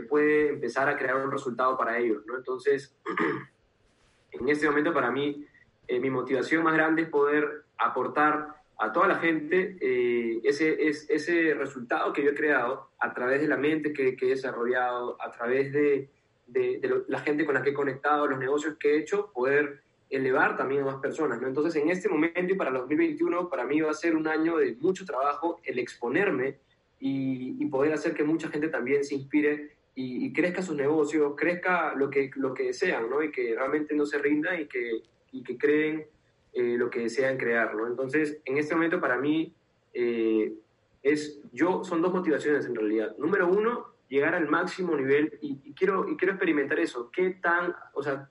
[0.09, 2.37] puede empezar a crear un resultado para ellos, ¿no?
[2.37, 2.97] Entonces,
[4.33, 5.47] en este momento para mí
[5.91, 11.55] eh, mi motivación más grande es poder aportar a toda la gente eh, ese, ese
[11.55, 15.73] resultado que yo he creado a través de la mente que, he desarrollado, a través
[15.73, 16.09] de,
[16.53, 20.57] de, la gente con la que he conectado, los negocios que he hecho, poder elevar
[20.57, 21.41] también a más personas.
[21.41, 21.47] ¿no?
[21.47, 24.57] Entonces, en este momento y para el 2021, para mí va a ser un año
[24.57, 26.59] de mucho trabajo el exponerme
[26.99, 31.95] y, y poder hacer que mucha gente también se inspire y, crezca sus negocios, crezca
[31.95, 33.23] lo que, lo que desean, ¿no?
[33.23, 36.07] Y que realmente no se rinda y que, y que creen
[36.53, 37.87] eh, lo que desean crear, ¿no?
[37.87, 39.53] Entonces, en este momento para mí
[39.93, 40.55] eh,
[41.03, 43.17] es, yo, son dos motivaciones en realidad.
[43.19, 47.11] Número uno, llegar al máximo nivel y, quiero, y quiero experimentar eso.
[47.11, 48.29] ¿Qué tan, o sea,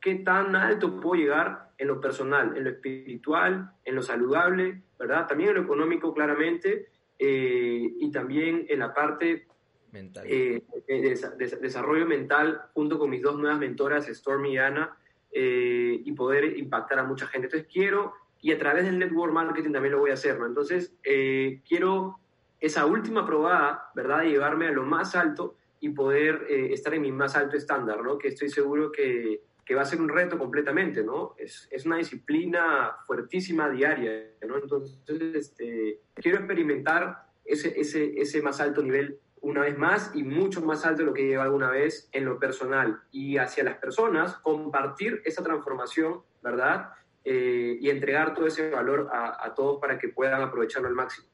[0.00, 5.26] qué tan alto puedo llegar en lo personal, en lo espiritual, en lo saludable, ¿verdad?
[5.26, 9.46] También en lo económico, claramente, eh, y también en la parte
[9.90, 10.24] mental.
[10.28, 14.96] Eh, de, desarrollo mental junto con mis dos nuevas mentoras, Stormy y Ana,
[15.32, 17.46] eh, y poder impactar a mucha gente.
[17.46, 20.46] Entonces quiero, y a través del network marketing también lo voy a hacer, ¿no?
[20.46, 22.18] Entonces eh, quiero
[22.64, 24.20] esa última probada, ¿verdad?
[24.20, 28.16] De llevarme a lo más alto y poder estar en mi más alto estándar, ¿no?
[28.16, 31.34] Que estoy seguro que, que va a ser un reto completamente, ¿no?
[31.38, 34.56] Es, es una disciplina fuertísima diaria, ¿no?
[34.56, 34.98] Entonces,
[35.34, 40.86] este, quiero experimentar ese, ese, ese más alto nivel una vez más y mucho más
[40.86, 45.20] alto de lo que lleva alguna vez en lo personal y hacia las personas, compartir
[45.26, 46.92] esa transformación, ¿verdad?
[47.24, 51.28] Eh, y entregar todo ese valor a, todos para que puedan aprovecharlo al máximo.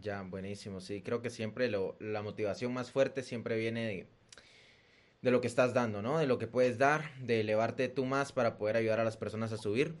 [0.00, 4.06] Ya, buenísimo, sí, creo que siempre lo, la motivación más fuerte siempre viene de,
[5.22, 6.18] de lo que estás dando, ¿no?
[6.18, 9.52] De lo que puedes dar, de elevarte tú más para poder ayudar a las personas
[9.52, 9.94] a subir.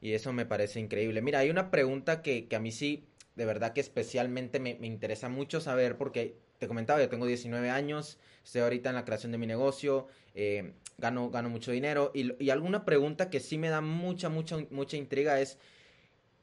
[0.00, 1.22] Y eso me parece increíble.
[1.22, 5.28] Mira, hay una pregunta que, que a mí sí de verdad que especialmente me, interesa
[5.28, 9.38] mucho saber porque te comentaba, yo tengo 19 años, estoy ahorita en la creación de
[9.38, 14.28] mi negocio, eh, gano, gano mucho dinero y, alguna pregunta que sí me da mucha,
[14.28, 15.58] mucha, mucha intriga es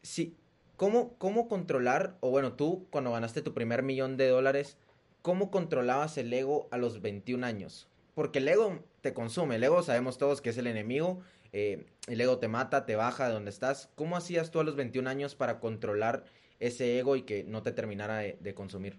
[0.02, 0.36] si,
[0.82, 4.80] ¿cómo, ¿cómo controlar, o bueno, tú cuando ganaste tu primer millón de dólares,
[5.22, 7.88] ¿cómo controlabas el ego a los 21 años?
[8.16, 11.22] Porque el ego te consume, el ego sabemos todos que es el enemigo,
[11.54, 13.92] eh, el ego te mata, te baja de donde estás.
[13.94, 16.24] ¿Cómo hacías tú a los 21 años para controlar
[16.60, 18.98] ese ego y que no te terminara de, consumir?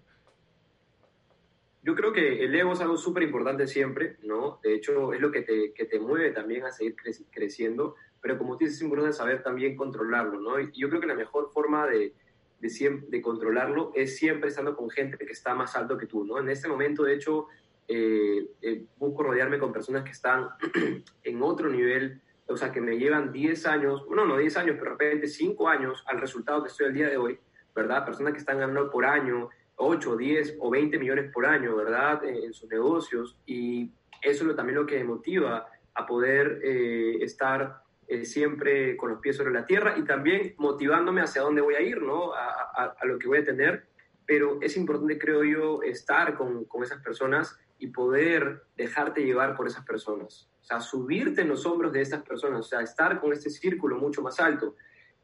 [1.82, 4.60] Yo creo que el ego es algo súper importante siempre, ¿no?
[4.62, 6.94] De hecho, es lo que te, que te mueve también a seguir
[7.32, 10.58] creciendo, pero como tú dices, es importante saber también controlarlo, ¿no?
[10.61, 12.14] Y yo creo que la mejor forma de,
[12.61, 16.38] de, de, controlarlo es siempre estando con gente que está más alto que tú, ¿no?
[16.38, 17.48] En este momento, de hecho,
[17.88, 20.48] eh, eh, busco rodearme con personas que están
[21.24, 24.96] en otro nivel, o sea, que me llevan 10 años, bueno, no 10 años, pero
[24.96, 27.38] de repente 5 años al resultado que estoy al día de hoy,
[27.74, 28.04] ¿verdad?
[28.04, 32.24] Personas que están ganando por año 8, 10 o 20 millones por año, ¿verdad?
[32.24, 37.82] En, sus negocios y eso es también lo que me motiva a poder eh, estar
[38.12, 41.81] eh, siempre con los pies sobre la tierra y también motivándome hacia dónde voy a
[41.81, 42.35] ir, ¿no?
[42.35, 43.87] A, lo que voy a tener.
[44.27, 49.66] Pero es importante, creo yo, estar con, con esas personas y poder dejarte llevar por
[49.66, 50.51] esas personas.
[50.61, 53.96] O sea, subirte en los hombros de esas personas, o sea, estar con este círculo
[53.96, 54.77] mucho más alto.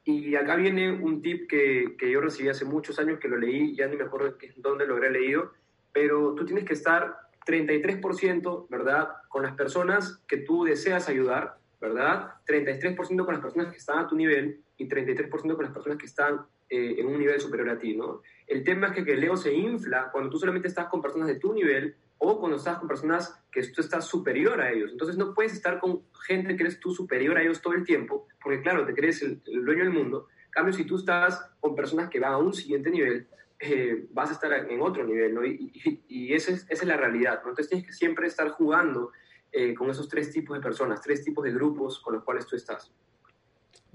[0.04, 3.76] Y acá viene un tip que, que, yo recibí hace muchos años, que lo leí,
[3.76, 5.52] ya ni me acuerdo dónde lo habré leído,
[5.92, 9.10] pero tú tienes que estar 33%, ¿verdad?
[9.28, 12.34] Con las personas que tú deseas ayudar, ¿verdad?
[12.46, 16.06] 33% con las personas que están a tu nivel y 33% con las personas que
[16.06, 18.22] están eh, en un nivel superior a ti, ¿no?
[18.46, 21.28] El tema es que, que el ego se infla cuando tú solamente estás con personas
[21.28, 24.90] de tu nivel o cuando estás con personas que tú estás superior a ellos.
[24.90, 28.26] Entonces no puedes estar con gente que eres tú superior a ellos todo el tiempo,
[28.42, 30.28] porque claro, te crees el, dueño del mundo.
[30.46, 33.26] En cambio, si tú estás con personas que van a un siguiente nivel,
[33.60, 35.44] eh, vas a estar en otro nivel, ¿no?
[35.44, 35.72] Y,
[36.08, 37.50] y, esa, es, esa, es, la realidad, ¿no?
[37.50, 39.12] Entonces tienes que siempre estar jugando
[39.50, 42.54] eh, con esos tres tipos de personas, tres tipos de grupos con los cuales tú
[42.54, 42.90] estás.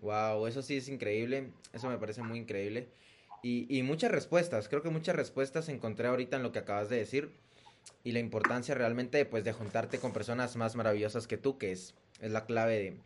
[0.01, 2.89] Wow, eso sí es increíble, eso me parece muy increíble.
[3.45, 7.29] Y, muchas respuestas, creo que muchas respuestas encontré ahorita en lo que acabas de decir
[8.05, 11.93] y la importancia realmente pues de juntarte con personas más maravillosas que tú, que es,
[12.21, 12.97] es la clave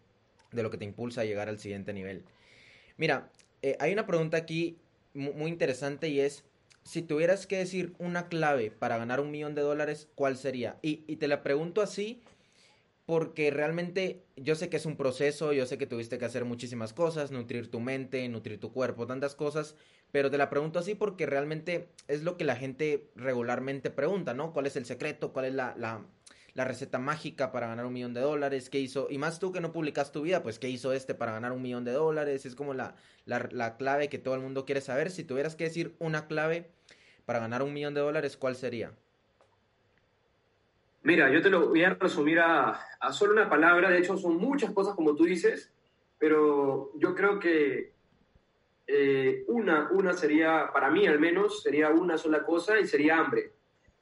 [0.51, 2.23] de, lo que te impulsa a llegar al siguiente nivel.
[2.97, 3.31] Mira,
[3.63, 4.77] eh, hay una pregunta aquí
[5.15, 6.43] muy, interesante y es,
[6.83, 10.77] si tuvieras que decir una clave para ganar un millón de dólares, ¿cuál sería?
[10.83, 12.21] Y te la pregunto así
[13.07, 16.91] porque realmente yo sé que es un proceso, yo sé que tuviste que hacer muchísimas
[16.91, 19.75] cosas, nutrir tu mente, nutrir tu cuerpo, tantas cosas,
[20.11, 24.51] pero te la pregunto así porque realmente es lo que la gente regularmente pregunta, ¿no?
[24.51, 25.31] ¿Cuál es el secreto?
[25.31, 28.69] ¿Cuál es la, la, receta mágica para ganar un millón de dólares?
[28.69, 29.07] ¿Qué hizo?
[29.09, 31.61] Y más tú que no publicas tu vida, pues ¿qué hizo este para ganar un
[31.61, 32.45] millón de dólares?
[32.45, 35.11] Es como la, la clave que todo el mundo quiere saber.
[35.11, 36.71] Si tuvieras que decir una clave
[37.23, 38.91] para ganar un millón de dólares, ¿cuál sería?
[41.07, 42.81] Mira, yo te lo voy a resumir a,
[43.13, 45.71] solo una palabra, de hecho son muchas cosas como tú dices,
[46.19, 47.93] pero yo creo que
[48.87, 53.53] eh, una, una sería, para mí al menos, sería una sola cosa y sería hambre.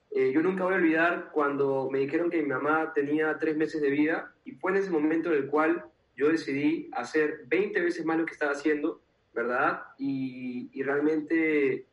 [0.09, 3.83] Eh, yo nunca voy a olvidar cuando me dijeron que mi mamá tenía tres meses
[3.83, 8.03] de vida y fue en ese momento en el cual yo decidí hacer 20 veces
[8.03, 8.99] más lo que estaba haciendo,
[9.31, 9.83] ¿verdad?
[9.99, 11.85] Y, y realmente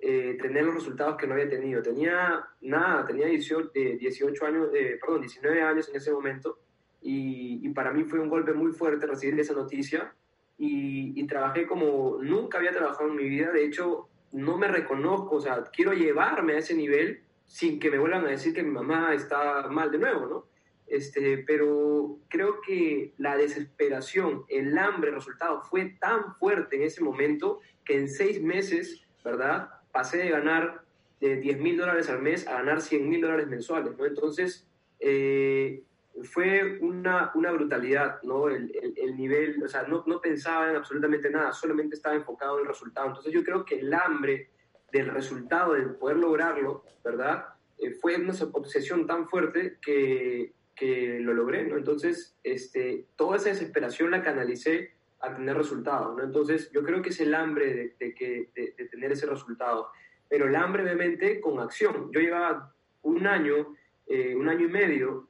[0.00, 1.82] eh, tener los resultados que no había tenido.
[1.82, 6.58] Tenía nada, tenía 18, 18 años, eh, perdón, 19 años en ese momento
[7.02, 10.14] y, para mí fue un golpe muy fuerte recibir esa noticia
[10.58, 13.52] y, trabajé como nunca había trabajado en mi vida.
[13.52, 17.98] De hecho, no me reconozco, o sea, quiero llevarme a ese nivel sin que me
[17.98, 20.46] vuelvan a decir que mi mamá está mal de nuevo, ¿no?
[20.86, 27.02] Este, pero creo que la desesperación, el hambre, el resultado fue tan fuerte en ese
[27.02, 29.70] momento que en seis meses, ¿verdad?
[29.92, 30.82] Pasé de ganar
[31.20, 34.06] de 10 mil dólares al mes a ganar 100 mil dólares mensuales, ¿no?
[34.06, 34.66] Entonces,
[34.98, 35.82] eh,
[36.24, 38.48] fue una, una, brutalidad, ¿no?
[38.48, 42.62] El, el, nivel, o sea, no, no, pensaba en absolutamente nada, solamente estaba enfocado en
[42.62, 43.08] el resultado.
[43.08, 44.50] Entonces, yo creo que el hambre
[44.92, 47.46] del resultado, de poder lograrlo, ¿verdad?
[47.78, 51.76] Eh, fue una obsesión tan fuerte que, que lo logré, ¿no?
[51.76, 56.22] Entonces, este, toda esa desesperación la canalicé a tener resultados, ¿no?
[56.22, 59.90] Entonces, yo creo que es el hambre de, que, de, tener ese resultado,
[60.28, 62.10] pero el hambre obviamente con acción.
[62.12, 63.74] Yo llevaba un año,
[64.06, 65.28] eh, un año y medio,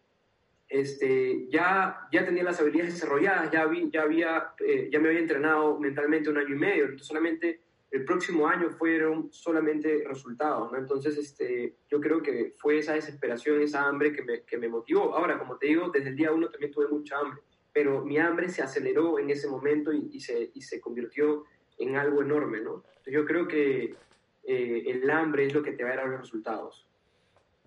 [0.69, 5.21] este, ya, ya tenía las habilidades desarrolladas, ya, vi, ya, había, eh, ya me había
[5.21, 10.79] entrenado mentalmente un año y medio, entonces solamente el próximo año fueron solamente resultados, ¿no?
[10.79, 15.13] Entonces, este, yo creo que fue esa desesperación, esa hambre que me, que me motivó.
[15.17, 17.41] Ahora, como te digo, desde el día uno también tuve mucha hambre
[17.73, 21.45] pero mi hambre se aceleró en ese momento y, se, y se, convirtió
[21.79, 22.85] en algo enorme, ¿no?
[23.07, 23.95] yo creo que
[24.45, 26.87] eh, el hambre es lo que te va a dar los resultados.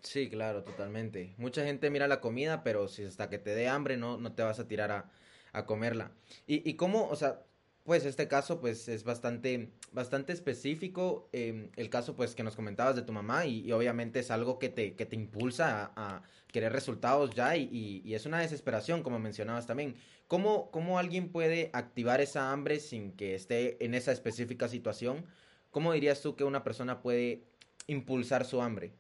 [0.02, 1.34] Sí, claro, totalmente.
[1.38, 4.44] Mucha gente mira la comida, pero si hasta que te dé hambre no, no te
[4.44, 5.12] vas a tirar a,
[5.54, 6.12] a comerla.
[6.46, 7.44] ¿Y, ¿Y cómo, o sea,
[7.84, 12.96] pues este caso pues es bastante, bastante específico, em, el caso pues que nos comentabas
[12.96, 17.32] de tu mamá y, obviamente es algo que te, que te impulsa a, querer resultados
[17.34, 19.96] ya y, y, es una desesperación como mencionabas también.
[20.28, 25.26] ¿Cómo, ¿Cómo alguien puede activar esa hambre sin que esté en esa específica situación?
[25.72, 27.44] ¿Cómo dirías tú que una persona puede
[27.88, 28.92] impulsar su hambre?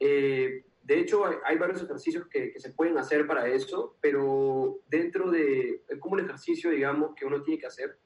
[0.00, 5.82] Eh, de hecho, hay, varios ejercicios que, se pueden hacer para eso, pero dentro de,
[5.98, 7.96] como un ejercicio, digamos, que uno tiene que hacer.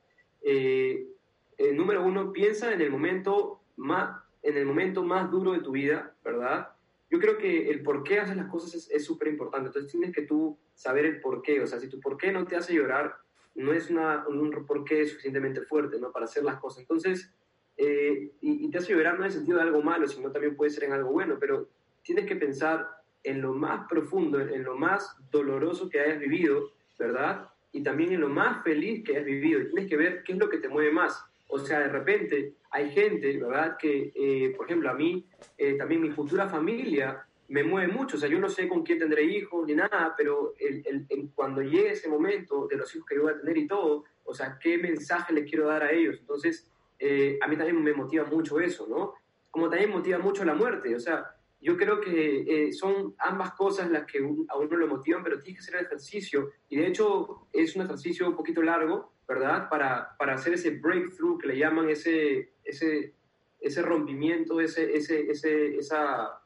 [0.43, 1.09] Eh,
[1.57, 5.73] el número uno, piensa en el momento más, en el momento más duro de tu
[5.73, 6.69] vida, ¿verdad?
[7.11, 9.67] Yo creo que el por qué haces las cosas es súper importante.
[9.67, 11.61] Entonces tienes que tú saber el por qué.
[11.61, 13.17] O sea, si tu por qué no te hace llorar,
[13.57, 16.12] no es una, un por qué suficientemente fuerte, ¿no?
[16.12, 16.83] Para hacer las cosas.
[16.83, 17.33] Entonces,
[17.77, 20.55] eh, y, y, te hace llorar no en el sentido de algo malo, sino también
[20.55, 21.69] puede ser en algo bueno, pero
[22.09, 22.88] tienes que pensar
[23.23, 27.51] en lo más profundo, en lo más doloroso que hayas vivido, ¿verdad?
[27.71, 29.61] Y también en lo más feliz que hayas vivido.
[29.66, 31.23] tienes que ver qué es lo que te mueve más.
[31.49, 33.77] O sea, de repente hay gente, ¿verdad?
[33.77, 35.27] Que, eh, por ejemplo, a mí,
[35.59, 38.16] eh, también mi futura familia me mueve mucho.
[38.16, 41.61] O sea, yo no sé con quién tendré hijos ni nada, pero el, el, cuando
[41.61, 44.59] llegue ese momento de los hijos que yo voy a tener y todo, o sea,
[44.59, 46.16] qué mensaje les quiero dar a ellos.
[46.18, 46.66] Entonces,
[46.99, 49.12] eh, a mí también me motiva mucho eso, ¿no?
[49.51, 50.97] Como también motiva mucho la muerte.
[50.97, 55.25] O sea, yo creo que eh, son ambas cosas las que a uno lo motivan,
[55.25, 56.53] pero tienes que hacer el ejercicio.
[56.68, 59.68] Y de hecho es un ejercicio un poquito largo, ¿verdad?
[59.68, 63.12] Para, para hacer ese breakthrough que le llaman ese, ese,
[63.61, 66.40] ese rompimiento, ese, ese, ese esa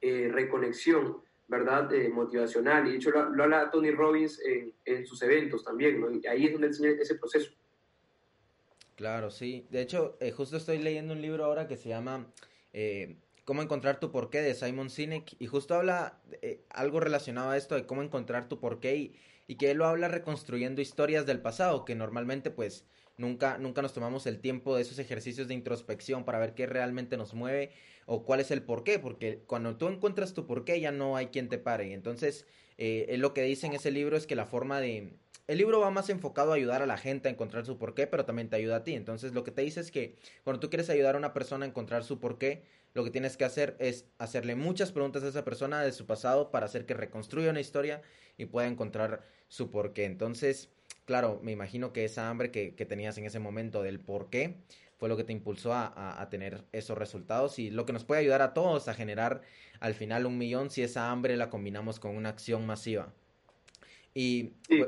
[0.00, 1.94] eh, reconexión, ¿verdad?
[1.94, 2.88] Eh, motivacional.
[2.88, 6.10] Y de hecho lo, habla Tony Robbins en, en, sus eventos también, ¿no?
[6.10, 7.52] Y ahí es donde enseña ese proceso.
[8.96, 9.64] Claro, sí.
[9.70, 12.26] De hecho, justo estoy leyendo un libro ahora que se llama
[13.44, 17.74] Cómo encontrar tu porqué de Simon Sinek y justo habla eh, algo relacionado a esto
[17.74, 21.84] de cómo encontrar tu porqué y, y que él lo habla reconstruyendo historias del pasado
[21.84, 26.38] que normalmente pues nunca nunca nos tomamos el tiempo de esos ejercicios de introspección para
[26.38, 27.72] ver qué realmente nos mueve
[28.06, 31.48] o cuál es el porqué porque cuando tú encuentras tu porqué ya no hay quien
[31.48, 32.46] te pare entonces
[32.78, 35.18] Eh, lo que dice en ese libro es que la forma de...
[35.46, 38.24] El libro va más enfocado a ayudar a la gente a encontrar su porqué, pero
[38.24, 38.94] también te ayuda a ti.
[38.94, 41.68] Entonces lo que te dice es que cuando tú quieres ayudar a una persona a
[41.68, 45.82] encontrar su porqué, lo que tienes que hacer es hacerle muchas preguntas a esa persona
[45.82, 48.02] de su pasado para hacer que reconstruya una historia
[48.36, 50.04] y pueda encontrar su porqué.
[50.04, 50.70] Entonces,
[51.04, 54.56] claro, me imagino que esa hambre que, tenías en ese momento del porqué
[54.98, 58.42] fue lo que te impulsó a, tener esos resultados y lo que nos puede ayudar
[58.42, 59.42] a todos a generar
[59.80, 63.12] al final un millón si esa hambre la combinamos con una acción masiva.
[64.14, 64.84] Y sí.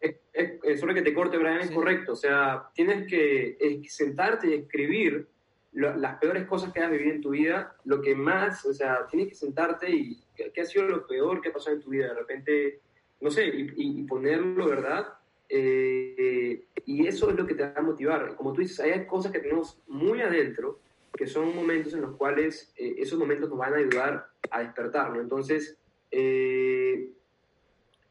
[0.00, 2.12] es, solo que te corte, Brian, es correcto.
[2.12, 3.56] O sea, tienes que
[3.88, 5.28] sentarte y escribir
[5.74, 9.28] las peores cosas que has vivido en tu vida, lo que más, o sea, tienes
[9.28, 12.14] que sentarte y qué, ha sido lo peor que ha pasado en tu vida, de
[12.14, 12.80] repente,
[13.20, 15.14] no sé, y, ponerlo, ¿verdad?
[15.48, 18.36] Eh, y eso es lo que te va a motivar.
[18.36, 20.78] Como tú dices, hay cosas que tenemos muy adentro,
[21.12, 25.12] que son momentos en los cuales eh, esos momentos nos van a ayudar a despertar,
[25.12, 25.20] ¿no?
[25.20, 25.76] Entonces,
[26.12, 27.08] eh,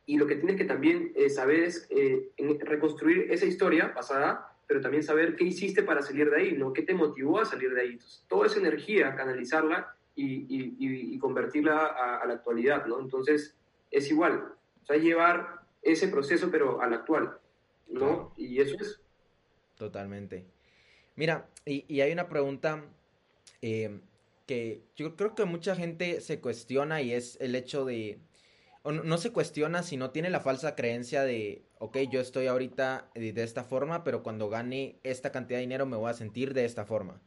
[0.06, 1.88] y lo que tienes que también saber es
[2.60, 6.73] reconstruir esa historia pasada pero también saber qué hiciste para salir de ahí, ¿no?
[6.73, 7.89] ¿Qué te motivó a salir de ahí?
[7.91, 12.99] Entonces, toda esa energía, canalizarla y, convertirla a, la actualidad, ¿no?
[12.99, 13.55] Entonces,
[13.91, 17.38] es igual, o sea, llevar ese proceso, pero al actual,
[17.88, 18.33] ¿no?
[18.36, 18.99] Y eso es.
[19.77, 20.47] Totalmente.
[21.15, 22.83] Mira, y, hay una pregunta
[23.62, 23.99] eh,
[24.47, 28.17] que yo creo que mucha gente se cuestiona y es el hecho de
[28.83, 33.43] no, se cuestiona si no tiene la falsa creencia de, ok, yo estoy ahorita de
[33.43, 36.85] esta forma, pero cuando gane esta cantidad de dinero me voy a sentir de esta
[36.85, 37.19] forma.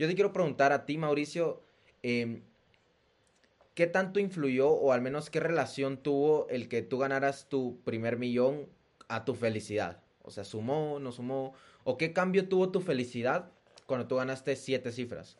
[0.00, 1.62] Yo te quiero preguntar a ti, Mauricio,
[2.02, 2.42] em,
[3.76, 8.18] ¿qué tanto influyó o al menos qué relación tuvo el que tú ganaras tu primer
[8.18, 8.68] millón
[9.06, 10.02] a tu felicidad?
[10.22, 11.54] O sea, ¿sumó, no sumó?
[11.84, 13.52] ¿O qué cambio tuvo tu felicidad
[13.86, 15.38] cuando tú ganaste siete cifras?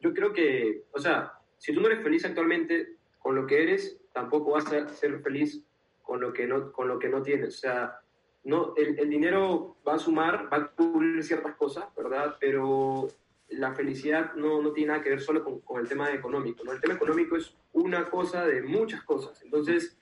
[0.00, 4.00] Yo creo que, o sea, si tú no eres feliz actualmente, con lo que eres,
[4.12, 5.62] tampoco vas a ser feliz
[6.08, 7.56] con lo que no, con lo que no tienes.
[7.56, 8.00] O sea,
[8.44, 12.36] no, el, el dinero va a sumar, va a cubrir ciertas cosas, ¿verdad?
[12.40, 13.08] Pero
[13.50, 16.72] la felicidad no, no tiene nada que ver solo con, con, el tema económico, ¿no?
[16.72, 19.42] El tema económico es una cosa de muchas cosas.
[19.42, 19.98] Entonces,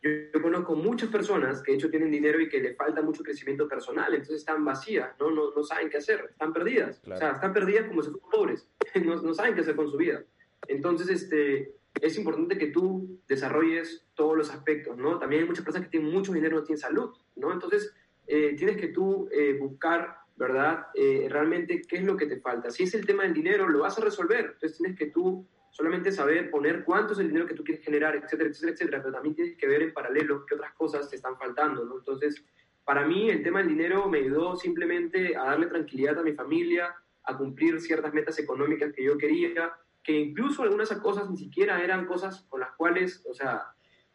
[0.00, 3.66] yo, conozco muchas personas que de hecho tienen dinero y que le falta mucho crecimiento
[3.66, 5.32] personal, entonces están vacías, ¿no?
[5.32, 7.02] No, no saben qué hacer, están perdidas.
[7.04, 8.68] O sea, están perdidas como si fueran pobres,
[9.04, 10.22] no, no saben qué hacer con su vida.
[10.68, 15.18] Entonces, este, es importante que tú desarrolles todos los aspectos, ¿no?
[15.18, 17.52] También hay muchas personas que tienen mucho dinero y no tienen salud, ¿no?
[17.52, 17.94] Entonces,
[18.26, 20.86] eh, tienes que tú eh, buscar, ¿verdad?
[20.94, 22.70] Eh, realmente qué es lo que te falta.
[22.70, 24.52] Si es el tema del dinero, lo vas a resolver.
[24.54, 28.16] Entonces, tienes que tú solamente saber poner cuánto es el dinero que tú quieres generar,
[28.16, 31.36] etcétera, etcétera, etcétera, pero también tienes que ver en paralelo qué otras cosas te están
[31.36, 31.98] faltando, ¿no?
[31.98, 32.44] Entonces,
[32.84, 36.94] para mí el tema del dinero me ayudó simplemente a darle tranquilidad a mi familia,
[37.24, 39.72] a cumplir ciertas metas económicas que yo quería,
[40.08, 43.74] que incluso algunas cosas ni siquiera eran cosas con las cuales, o sea,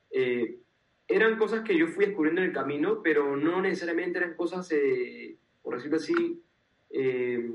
[0.09, 0.57] eh,
[1.07, 5.37] eran cosas que yo fui descubriendo en el camino, pero no necesariamente eran cosas, eh,
[5.61, 6.41] por decirlo así,
[6.89, 7.47] eh,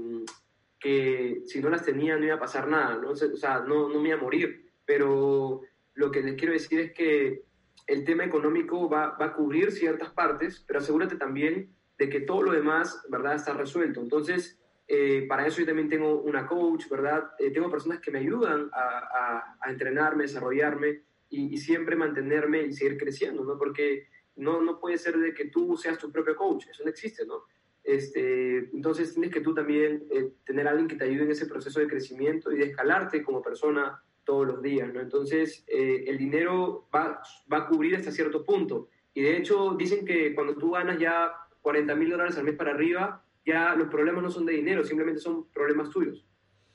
[0.78, 3.10] que si no las tenía no iba a pasar nada, ¿no?
[3.10, 5.62] o sea, no, no me iba a morir, pero
[5.94, 7.42] lo que les quiero decir es que
[7.88, 12.44] el tema económico va, va a cubrir ciertas partes, pero asegúrate también de que todo
[12.44, 14.00] lo demás, ¿verdad?, está resuelto.
[14.00, 14.57] Entonces,
[14.90, 17.32] eh, para eso yo también tengo una coach, ¿verdad?
[17.38, 23.44] Eh, tengo personas que me ayudan a, entrenarme, desarrollarme y, siempre mantenerme y seguir creciendo,
[23.44, 23.58] ¿no?
[23.58, 27.26] Porque no, no puede ser de que tú seas tu propio coach, eso no existe,
[27.26, 27.42] ¿no?
[27.84, 31.46] Este, entonces tienes que tú también eh, tener a alguien que te ayude en ese
[31.46, 35.00] proceso de crecimiento y de escalarte como persona todos los días, ¿no?
[35.00, 38.88] Entonces el dinero va, va a cubrir hasta cierto punto.
[39.14, 42.72] Y de hecho dicen que cuando tú ganas ya 40 mil dólares al mes para
[42.72, 46.26] arriba, ya los problemas no son de dinero, simplemente son problemas tuyos.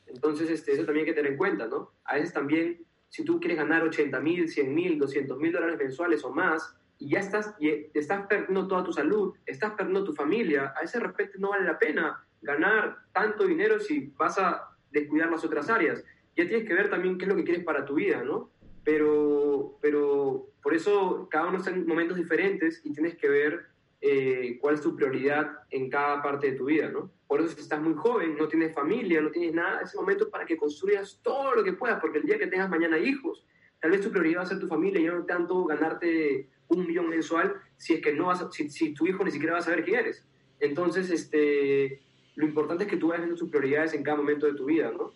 [0.07, 1.91] Entonces, este, eso también hay que tener en cuenta, ¿no?
[2.03, 6.23] A veces también, si tú quieres ganar 80 mil, 100 mil, 200 mil dólares mensuales
[6.23, 10.73] o más, y ya estás, y estás perdiendo toda tu salud, estás perdiendo tu familia,
[10.75, 15.29] a veces de repente no vale la pena ganar tanto dinero si vas a descuidar
[15.29, 16.03] las otras áreas.
[16.35, 18.49] Ya tienes que ver también qué es lo que quieres para tu vida, ¿no?
[18.83, 23.72] Pero, pero por eso cada uno está en momentos diferentes y tienes que ver
[24.05, 27.09] eh, cuál es tu prioridad en cada parte de tu vida, ¿no?
[27.25, 30.45] Por eso si estás muy joven, no tienes familia, no tienes nada, ese momento para
[30.45, 33.45] que construyas todo lo que puedas, porque el día que tengas mañana hijos,
[33.79, 37.07] tal vez tu prioridad va a ser tu familia y no tanto ganarte un millón
[37.07, 39.99] mensual si es que no vas si, tu hijo ni siquiera va a saber quién
[39.99, 40.25] eres.
[40.59, 42.01] Entonces, este,
[42.35, 44.91] lo importante es que tú vayas viendo tus prioridades en cada momento de tu vida,
[44.91, 45.13] ¿no?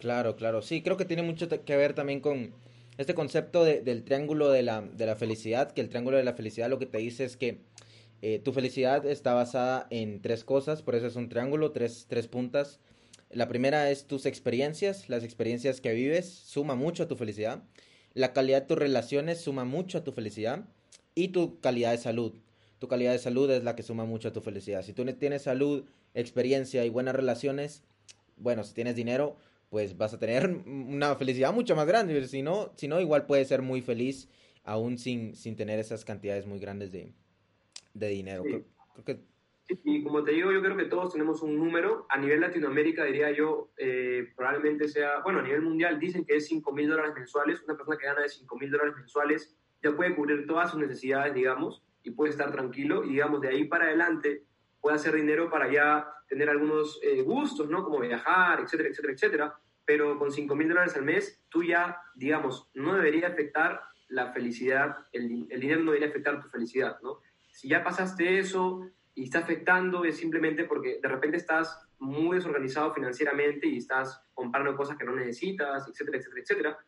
[0.00, 0.60] Claro, claro.
[0.60, 2.52] Sí, creo que tiene mucho que ver también con
[2.98, 6.68] este concepto del triángulo de la, de la felicidad, que el triángulo de la felicidad
[6.68, 7.62] lo que te dice es que
[8.20, 12.26] eh, tu felicidad está basada en tres cosas, por eso es un triángulo, tres, tres
[12.26, 12.80] puntas.
[13.30, 17.62] La primera es tus experiencias, las experiencias que vives, suma mucho a tu felicidad.
[18.14, 20.64] la calidad de tus relaciones suma mucho a tu felicidad
[21.14, 22.32] y tu calidad de salud.
[22.78, 24.82] Tu calidad de salud es la que suma mucho a tu felicidad.
[24.82, 27.82] Si tú tienes salud, experiencia y buenas relaciones,
[28.36, 29.36] bueno, si tienes dinero,
[29.68, 32.26] pues vas a tener una felicidad mucho más grande.
[32.26, 34.28] Si no, si no igual puedes ser muy feliz
[34.64, 37.12] aún sin, sin tener esas cantidades muy grandes de,
[37.98, 38.44] de dinero.
[39.84, 42.06] Y como te digo, yo creo que todos tenemos un número.
[42.08, 46.46] A nivel Latinoamérica, diría yo, eh, probablemente sea, bueno, a nivel mundial dicen que es
[46.46, 47.62] 5 mil dólares mensuales.
[47.64, 51.34] Una persona que gana de 5 mil dólares mensuales ya puede cubrir todas sus necesidades,
[51.34, 53.04] digamos, y puede estar tranquilo.
[53.04, 54.44] Y digamos, de ahí para adelante
[54.80, 57.84] puede hacer dinero para ya tener algunos eh, gustos, ¿no?
[57.84, 59.54] Como viajar, etcétera, etcétera, etcétera.
[59.84, 64.96] Pero con 5 mil dólares al mes, tú ya, digamos, no debería afectar la felicidad,
[65.12, 67.20] el, el dinero no debería afectar tu felicidad, ¿no?
[67.58, 72.94] Si ya pasaste eso y está afectando, es simplemente porque de repente estás muy desorganizado
[72.94, 76.78] financieramente y estás comprando cosas que no necesitas, etcétera, etcétera, etcétera.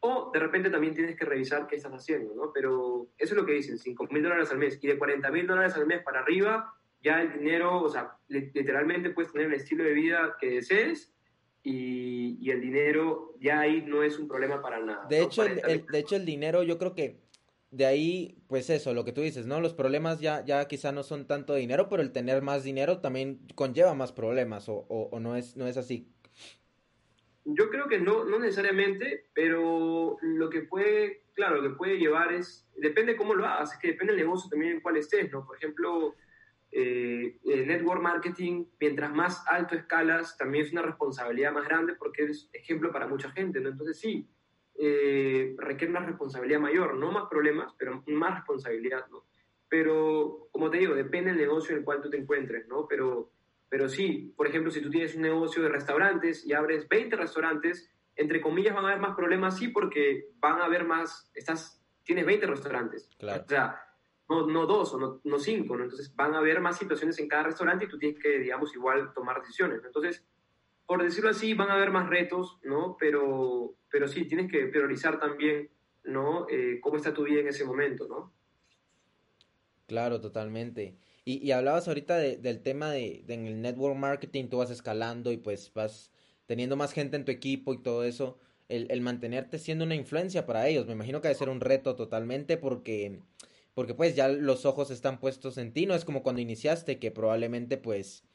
[0.00, 2.50] O de repente también tienes que revisar qué estás haciendo, ¿no?
[2.52, 4.80] Pero eso es lo que dicen, 5 mil dólares al mes.
[4.82, 9.10] Y de 40 mil dólares al mes para arriba, ya el dinero, o sea, literalmente
[9.10, 11.14] puedes tener el estilo de vida que desees
[11.62, 15.06] y, y, el dinero ya ahí no es un problema para nada.
[15.08, 17.25] De, hecho, el, de hecho, el dinero yo creo que
[17.70, 19.60] de ahí, pues eso, lo que tú dices, ¿no?
[19.60, 23.40] Los problemas ya, ya quizá no son tanto dinero, pero el tener más dinero también
[23.54, 26.08] conlleva más problemas, o, o, no, es, no es así.
[27.44, 32.32] Yo creo que no, no necesariamente, pero lo que puede, claro, lo que puede llevar
[32.32, 35.46] es, depende cómo lo hagas, es que depende del negocio también en cuál estés, ¿no?
[35.46, 36.14] Por ejemplo,
[36.72, 42.24] eh, el network marketing, mientras más alto escalas, también es una responsabilidad más grande porque
[42.24, 43.68] es ejemplo para mucha gente, ¿no?
[43.68, 44.28] Entonces sí,
[44.78, 49.24] eh, requiere una responsabilidad mayor, no más problemas, pero más responsabilidad, ¿no?
[49.68, 52.86] Pero, como te digo, depende del negocio en el cual tú te encuentres, ¿no?
[52.86, 53.32] Pero,
[53.68, 57.90] pero sí, por ejemplo, si tú tienes un negocio de restaurantes y abres 20 restaurantes,
[58.14, 62.26] entre comillas van a haber más problemas, sí, porque van a haber más, estás, tienes
[62.26, 63.10] 20 restaurantes.
[63.18, 63.42] Claro.
[63.44, 63.80] O sea,
[64.28, 65.84] no, no dos o no, no cinco, ¿no?
[65.84, 69.12] Entonces van a haber más situaciones en cada restaurante y tú tienes que, digamos, igual
[69.14, 69.82] tomar decisiones.
[69.84, 70.24] Entonces,
[70.86, 72.96] por decirlo así, van a haber más retos, ¿no?
[72.98, 75.70] Pero, pero sí, tienes que priorizar también,
[76.04, 76.46] ¿no?
[76.48, 78.32] Eh, cómo está tu vida en ese momento, ¿no?
[79.86, 80.96] Claro, totalmente.
[81.24, 85.36] Y, y hablabas ahorita del tema de, en el network marketing, tú vas escalando y
[85.36, 86.12] pues vas
[86.46, 88.38] teniendo más gente en tu equipo y todo eso.
[88.68, 91.94] El, el mantenerte siendo una influencia para ellos, me imagino que debe ser un reto
[91.94, 93.20] totalmente porque,
[93.74, 97.12] porque pues ya los ojos están puestos en ti, no es como cuando iniciaste que
[97.12, 98.25] probablemente pues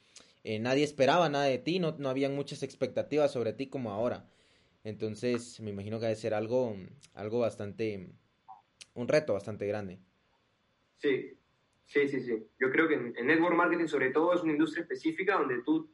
[0.44, 4.28] eh, nadie esperaba nada de ti, no, no habían muchas expectativas sobre ti como ahora.
[4.84, 6.76] Entonces, me imagino que debe ser algo,
[7.14, 8.10] algo bastante,
[8.96, 10.00] un reto bastante grande.
[10.98, 11.38] Sí,
[11.86, 12.48] sí, sí, sí.
[12.60, 15.90] Yo creo que en, network marketing sobre todo es una industria específica donde tú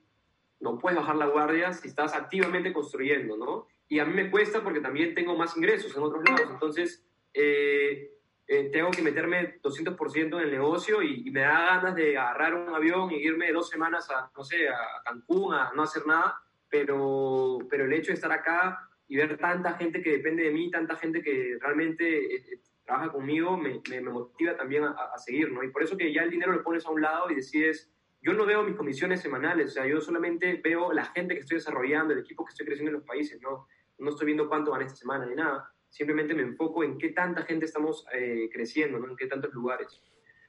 [0.60, 3.68] no puedes bajar la guardia si estás activamente construyendo, ¿no?
[3.89, 6.50] Y a mí me cuesta porque también tengo más ingresos en otros lados.
[6.50, 8.16] Entonces, eh,
[8.50, 12.74] eh, tengo que meterme 200% en el negocio y, me da ganas de agarrar un
[12.74, 17.58] avión y irme dos semanas a, no sé, a Cancún, a no hacer nada, pero,
[17.70, 20.95] pero el hecho de estar acá y ver tanta gente que depende de mí, tanta
[20.95, 25.62] gente que realmente eh, eh, trabaja conmigo, me, me, motiva también a, a, seguir, ¿no?
[25.62, 27.91] Y por eso que ya el dinero lo pones a un lado y decides,
[28.22, 31.58] yo no veo mis comisiones semanales, o sea, yo solamente veo la gente que estoy
[31.58, 33.68] desarrollando, el equipo que estoy creciendo en los países, ¿no?
[33.98, 37.41] No estoy viendo cuánto van esta semana ni nada simplemente me enfoco en qué tanta
[37.41, 39.10] gente estamos eh, creciendo, ¿no?
[39.10, 40.00] En qué tantos lugares.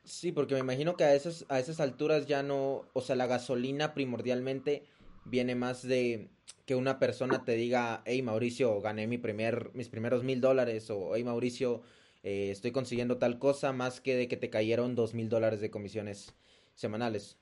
[0.04, 3.26] Sí, porque me imagino que a esas, a esas alturas ya no, o sea, la
[3.26, 4.84] gasolina primordialmente
[5.24, 6.28] viene más de
[6.66, 11.16] que una persona te diga, hey Mauricio, gané mi primer, mis primeros mil dólares, o
[11.16, 11.80] hey Mauricio,
[12.22, 15.70] eh, estoy consiguiendo tal cosa, más que de que te cayeron dos mil dólares de
[15.70, 16.36] comisiones
[16.74, 17.38] semanales.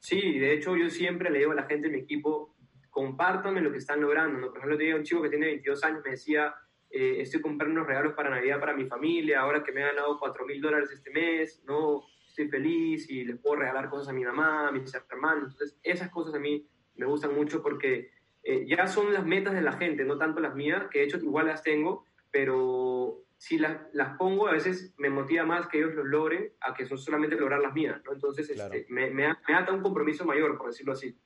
[0.00, 2.56] Sí, de hecho yo siempre le digo a la gente en mi equipo,
[2.90, 4.48] compártanme lo que están logrando, ¿no?
[4.48, 6.54] Por ejemplo, te digo un chico que tiene 22 años, me decía,
[6.90, 10.18] eh, estoy comprando unos regalos para Navidad para mi familia, ahora que me he ganado
[10.18, 12.04] 4 mil dólares este mes, ¿no?
[12.28, 15.52] Estoy feliz y les puedo regalar cosas a mi mamá, a mis hermanos.
[15.52, 16.66] Entonces, esas cosas a mí
[16.96, 18.10] me gustan mucho porque
[18.42, 21.18] eh, ya son las metas de la gente, no tanto las mías, que de hecho
[21.18, 25.94] igual las tengo, pero si las, las pongo a veces me motiva más que ellos
[25.94, 28.12] los logren a que son solamente lograr las mías, ¿no?
[28.12, 31.16] Entonces, este, me, me, me, ata un compromiso mayor, por decirlo así.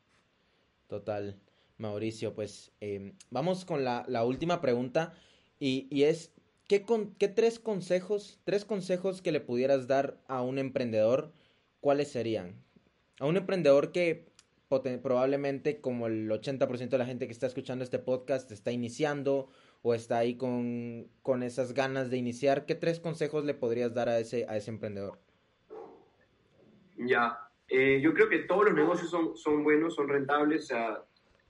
[0.88, 1.38] Total.
[1.78, 5.14] Mauricio, pues eh, vamos con la, la última pregunta.
[5.62, 6.32] Y, es,
[6.66, 11.32] ¿qué, con, ¿qué tres consejos, tres consejos que le pudieras dar a un emprendedor,
[11.80, 12.54] cuáles serían?
[13.20, 14.30] A un emprendedor que
[14.68, 19.50] probablemente como el 80% de la gente que está escuchando este podcast está iniciando
[19.82, 24.08] o está ahí con, con esas ganas de iniciar, ¿qué tres consejos le podrías dar
[24.08, 25.18] a ese, a ese emprendedor?
[26.96, 27.38] Ya,
[27.68, 31.04] eh, yo creo que todos los negocios son, son buenos, son rentables, o sea,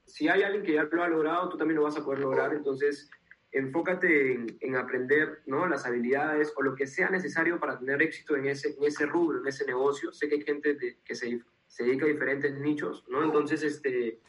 [0.05, 2.53] si hay alguien que ya lo ha logrado, tú también lo vas a poder lograr,
[2.53, 3.11] entonces
[3.53, 5.67] enfócate en, aprender ¿no?
[5.67, 9.41] las habilidades o lo que sea necesario para tener éxito en ese, en ese rubro,
[9.41, 10.13] en ese negocio.
[10.13, 13.25] Sé que hay gente que se, se, dedica a diferentes nichos, ¿no?
[13.25, 14.21] Entonces, este,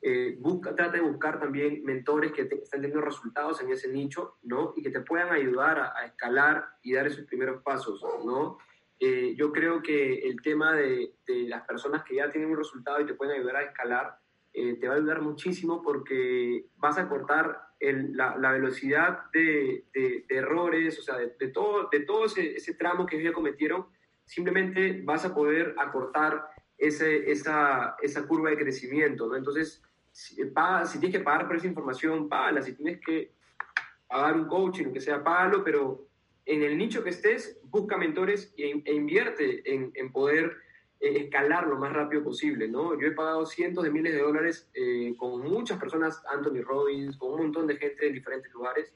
[0.00, 4.72] eh, busca, trata de buscar también mentores que estén teniendo resultados en ese nicho, ¿no?
[4.76, 8.58] Y que te puedan ayudar a, escalar y dar esos primeros pasos, ¿no?
[8.98, 13.00] Eh, yo creo que el tema de, de, las personas que ya tienen un resultado
[13.00, 14.18] y te pueden ayudar a escalar,
[14.54, 20.24] eh, te va a ayudar muchísimo porque vas a cortar la, la, velocidad de, de,
[20.28, 23.86] errores, o sea, de, todo, de todo ese, ese, tramo que ellos ya cometieron,
[24.24, 26.46] simplemente vas a poder acortar
[26.78, 29.36] ese, esa, esa curva de crecimiento, ¿no?
[29.36, 33.32] Entonces, si, si tienes que pagar por esa información, págala, si tienes que
[34.06, 36.06] pagar un coaching, que sea, págalo, pero
[36.44, 40.56] en el nicho que estés, busca mentores e, e invierte en, en poder
[41.02, 42.98] escalar lo más rápido posible, ¿no?
[42.98, 47.32] Yo he pagado cientos de miles de dólares eh, con muchas personas, Anthony Robbins, con
[47.32, 48.94] un montón de gente en diferentes lugares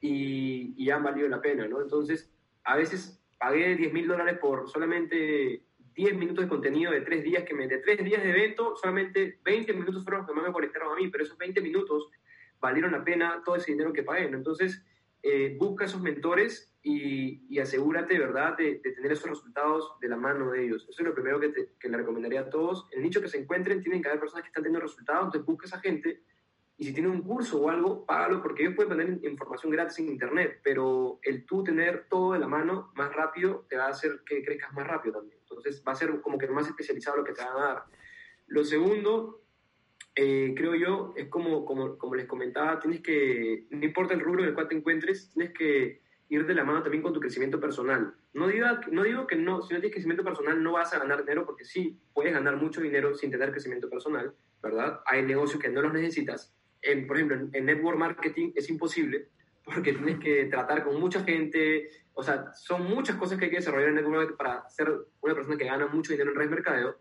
[0.00, 1.80] y, y han valido la pena, ¿no?
[1.80, 2.30] Entonces,
[2.64, 5.62] a veces pagué 10 mil dólares por solamente
[5.94, 9.38] 10 minutos de contenido de 3 días, que me, de 3 días de evento, solamente
[9.42, 12.10] 20 minutos fueron los que más me conectaron a mí, pero esos 20 minutos
[12.60, 14.36] valieron la pena todo ese dinero que pagué, ¿no?
[14.36, 14.84] Entonces,
[15.22, 20.66] eh, busca esos mentores y, asegúrate, ¿verdad?, de, tener esos resultados de la mano de
[20.66, 20.86] ellos.
[20.88, 22.86] Eso es lo primero que, le recomendaría a todos.
[22.92, 25.64] El nicho que se encuentren, tienen que haber personas que están teniendo resultados, entonces busca
[25.64, 26.22] a esa gente
[26.78, 30.10] y si tienen un curso o algo, págalo porque ellos pueden tener información gratis en
[30.10, 34.20] Internet, pero el tú tener todo de la mano más rápido te va a hacer
[34.24, 35.40] que crezcas más rápido también.
[35.40, 37.84] Entonces va a ser como que más especializado lo que te van a dar.
[38.46, 39.42] Lo segundo
[40.14, 44.42] eh, creo yo, es como, como, como, les comentaba, tienes que, no importa el rubro
[44.42, 47.60] en el cual te encuentres, tienes que ir de la mano también con tu crecimiento
[47.60, 48.14] personal.
[48.34, 51.20] No, diga, no digo que no, si no tienes crecimiento personal no vas a ganar
[51.20, 55.00] dinero, porque sí, puedes ganar mucho dinero sin tener crecimiento personal, ¿verdad?
[55.06, 56.54] Hay negocios que no los necesitas.
[56.82, 59.28] En, por ejemplo, en, network marketing es imposible,
[59.64, 63.58] porque tienes que tratar con mucha gente, o sea, son muchas cosas que hay que
[63.58, 66.96] desarrollar en network marketing para ser una persona que gana mucho dinero en red mercadeo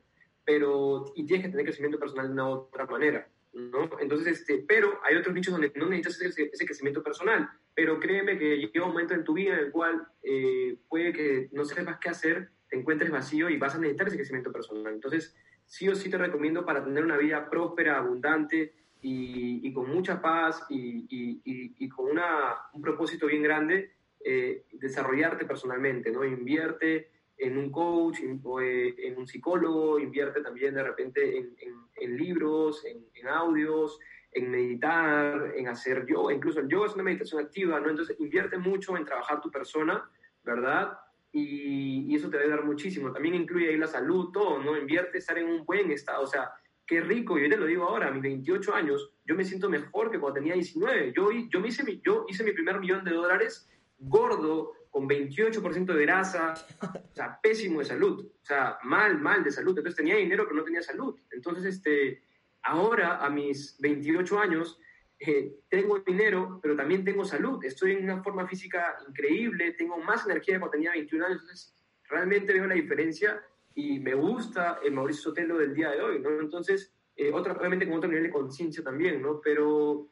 [0.46, 3.90] pero y tienes que tener crecimiento personal de una otra manera, ¿no?
[4.00, 8.58] Entonces, este, pero hay otros nichos donde no necesitas ese, crecimiento personal, pero créeme que
[8.58, 12.10] llega un momento en tu vida en el cual eh, puede que no sepas qué
[12.10, 14.94] hacer, te encuentres vacío y vas a necesitar ese crecimiento personal.
[14.94, 15.36] Entonces,
[15.66, 20.66] sí o sí te recomiendo para tener una vida próspera, abundante y, con mucha paz
[20.70, 23.96] y con una, un propósito bien grande,
[24.28, 26.26] eh, desarrollarte personalmente, ¿no?
[26.26, 31.56] Invierte en un coach, eh, en, un psicólogo, invierte también de repente en,
[31.96, 34.00] en, libros, en, audios,
[34.32, 37.90] en meditar, en hacer yoga, incluso el yoga es una meditación activa, ¿no?
[37.90, 40.10] Entonces invierte mucho en trabajar tu persona,
[40.44, 40.98] ¿verdad?
[41.32, 43.12] Y, y, eso te a ayudar muchísimo.
[43.12, 44.78] También incluye ahí la salud, todo, ¿no?
[44.78, 46.52] Invierte estar en un buen estado, o sea,
[46.86, 50.12] qué rico, yo te lo digo ahora, a mis 28 años, yo me siento mejor
[50.12, 51.14] que cuando tenía 19.
[51.16, 53.68] Yo, yo, me hice, mi, yo hice mi primer millón de dólares
[53.98, 59.52] gordo, con 28% de grasa, o sea, pésimo de salud, o sea, mal, mal de
[59.52, 59.72] salud.
[59.72, 61.20] Entonces tenía dinero, pero no tenía salud.
[61.32, 62.24] Entonces, este,
[62.62, 64.80] ahora, a mis 28 años,
[65.20, 67.62] eh, tengo dinero, pero también tengo salud.
[67.66, 71.76] Estoy en una forma física increíble, tengo más energía de cuando tenía 21 años.
[72.08, 73.44] Realmente veo la diferencia
[73.74, 76.40] y me gusta el Mauricio Sotelo del día de hoy, ¿no?
[76.40, 79.42] Entonces, eh, otra, obviamente con otro nivel de conciencia también, ¿no?
[79.44, 80.08] Pero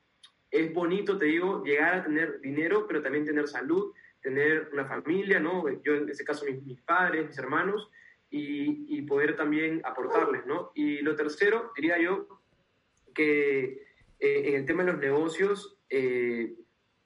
[0.52, 5.40] es bonito, te digo, llegar a tener dinero, pero también tener salud tener una familia,
[5.40, 5.66] ¿no?
[5.84, 7.90] Yo en ese caso mis, padres, mis hermanos,
[8.30, 10.72] y, y, poder también aportarles, ¿no?
[10.74, 12.28] Y lo tercero, diría yo,
[13.14, 13.84] que
[14.20, 16.56] eh, en el tema de los negocios, eh,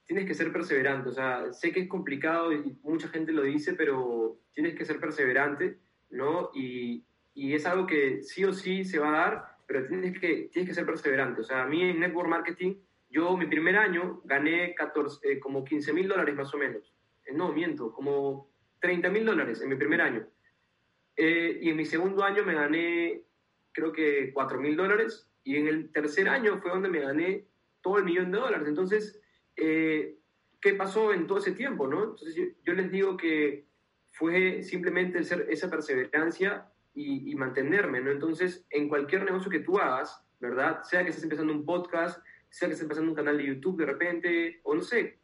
[0.05, 3.73] tienes que ser perseverante, o sea, sé que es complicado y mucha gente lo dice,
[3.73, 6.51] pero tienes que ser perseverante, ¿no?
[6.53, 7.03] Y,
[7.33, 10.69] y es algo que sí o sí se va a dar, pero tienes que, tienes
[10.69, 11.41] que ser perseverante.
[11.41, 12.75] O sea, a mí en Network Marketing,
[13.09, 16.93] yo mi primer año gané 14, eh, como 15 mil dólares más o menos.
[17.27, 18.49] Eh, no, miento, como
[18.79, 20.27] 30 mil dólares en mi primer año.
[21.15, 23.23] Eh, y en mi segundo año me gané,
[23.71, 25.29] creo que 4 mil dólares.
[25.43, 27.45] Y en el tercer año fue donde me gané
[27.81, 28.67] todo el millón de dólares.
[28.67, 29.21] Entonces,
[29.55, 30.17] eh,
[30.59, 31.87] ¿qué pasó en todo ese tiempo?
[31.87, 32.03] ¿no?
[32.03, 33.65] Entonces, yo, les digo que
[34.11, 38.01] fue simplemente ser esa perseverancia y, y, mantenerme.
[38.01, 38.11] ¿no?
[38.11, 40.83] Entonces, en cualquier negocio que tú hagas, ¿verdad?
[40.83, 43.85] Sea que estés empezando un podcast, sea que estés empezando un canal de YouTube de
[43.85, 45.19] repente, o no sé,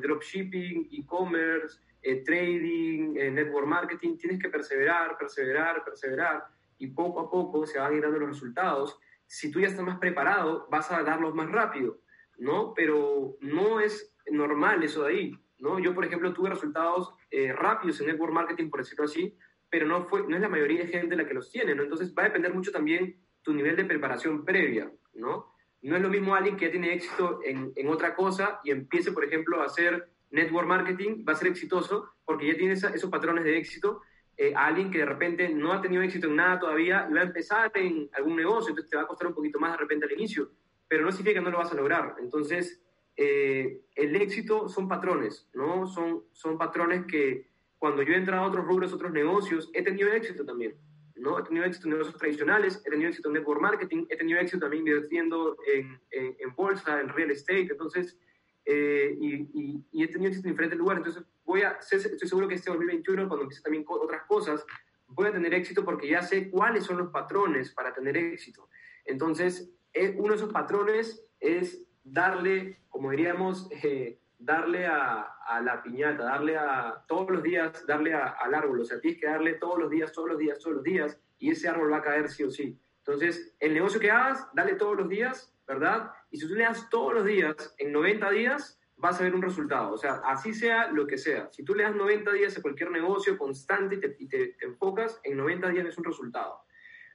[0.00, 6.44] dropshipping, e-commerce, eh, trading, eh, network marketing, tienes que perseverar, perseverar, perseverar
[6.78, 8.98] y poco a poco se van a ir dando los resultados.
[9.26, 12.00] Si tú ya estás más preparado, vas a darlos más rápido,
[12.38, 12.72] ¿no?
[12.74, 15.78] Pero no es normal eso de ahí, ¿no?
[15.78, 19.36] Yo, por ejemplo, tuve resultados eh, rápidos en network marketing, por decirlo así,
[19.68, 21.82] pero no, fue, no es la mayoría de gente la que los tiene, ¿no?
[21.82, 25.52] Entonces va a depender mucho también tu nivel de preparación previa, ¿no?
[25.82, 29.12] No es lo mismo alguien que ya tiene éxito en, en otra cosa y empiece,
[29.12, 33.44] por ejemplo, a hacer network marketing, va a ser exitoso porque ya tiene esos patrones
[33.44, 34.02] de éxito.
[34.36, 37.24] Eh, alguien que de repente no ha tenido éxito en nada todavía y va a
[37.24, 40.12] empezar en algún negocio, entonces te va a costar un poquito más de repente al
[40.12, 40.52] inicio,
[40.86, 42.14] pero no significa que no lo vas a lograr.
[42.20, 42.80] Entonces,
[43.16, 45.88] eh, el éxito son patrones, ¿no?
[45.88, 47.48] Son, son patrones que
[47.78, 50.76] cuando yo he entrado a otros rubros, otros negocios, he tenido éxito también.
[51.18, 51.38] ¿No?
[51.38, 54.60] He tenido éxito en negocios tradicionales, he tenido éxito en network marketing, he tenido éxito
[54.60, 58.18] también invirtiendo en, en, bolsa, en real estate, entonces,
[58.64, 61.04] eh, y, y, he tenido éxito en diferentes lugares.
[61.04, 64.64] Entonces, voy a, estoy seguro que este 2021, cuando empiece también otras cosas,
[65.08, 68.68] voy a tener éxito porque ya sé cuáles son los patrones para tener éxito.
[69.04, 76.24] Entonces, eh, uno de esos patrones es darle, como diríamos, eh, darle a, la piñata,
[76.24, 79.90] darle a todos los días, darle al árbol, o sea, tienes que darle todos los
[79.90, 82.50] días, todos los días, todos los días, y ese árbol va a caer sí o
[82.50, 82.78] sí.
[82.98, 86.12] Entonces, el negocio que hagas, dale todos los días, ¿verdad?
[86.30, 89.42] Y si tú le das todos los días, en 90 días, vas a ver un
[89.42, 89.92] resultado.
[89.92, 91.48] O sea, así sea lo que sea.
[91.50, 95.36] Si tú le das 90 días a cualquier negocio constante y te, te, enfocas, en
[95.36, 96.60] 90 días es un resultado.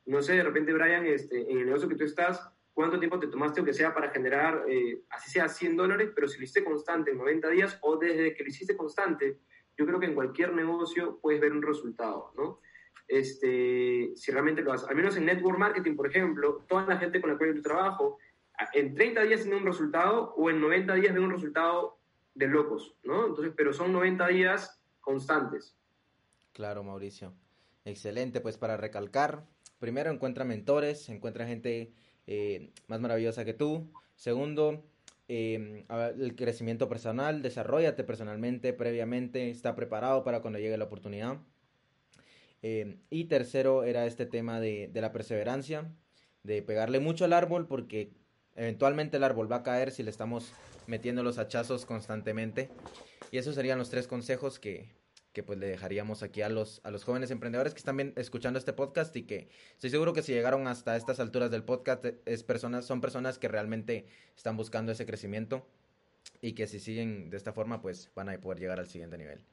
[0.06, 3.28] No sé, de repente, Brian, este, en el negocio que tú estás, cuánto tiempo te
[3.28, 7.12] tomaste, aunque sea para generar, eh, así sea 100 dólares, pero si lo hiciste constante
[7.12, 9.40] en 90 días o desde que lo hiciste constante,
[9.78, 12.60] yo creo que en cualquier negocio puedes ver un resultado, ¿no?
[13.08, 14.72] Este, si realmente lo.
[14.72, 18.18] Al menos en network marketing, por ejemplo, toda la gente con la cual yo trabajo,
[18.74, 22.00] en 30 días tiene un resultado o en 90 días ve un resultado
[22.34, 23.28] de locos, ¿no?
[23.28, 25.76] Entonces, pero son 90 días constantes.
[26.54, 27.34] Claro, Mauricio.
[27.86, 29.46] Excelente, pues para recalcar,
[29.80, 31.94] primero encuentra mentores, encuentra gente
[32.28, 33.92] eh, más maravillosa que tú.
[34.16, 34.84] Segundo,
[35.28, 35.86] eh,
[36.20, 41.38] el crecimiento personal, desarrollate personalmente, previamente, está preparado para cuando llegue la oportunidad.
[42.62, 45.92] Eh, y tercero era este tema de, de, la perseverancia,
[46.44, 48.14] de pegarle mucho al árbol porque
[48.56, 50.54] eventualmente el árbol va a caer si le estamos
[50.88, 52.70] metiendo los hachazos constantemente.
[53.32, 54.90] Y esos serían los tres consejos que,
[55.34, 58.60] que pues le dejaríamos aquí a los, a los jóvenes emprendedores que están bien escuchando
[58.60, 62.44] este podcast y que estoy seguro que si llegaron hasta estas alturas del podcast es
[62.44, 64.06] personas, son personas que realmente
[64.38, 65.68] están buscando ese crecimiento
[66.40, 69.44] y que si siguen de esta forma pues van a poder llegar al siguiente nivel.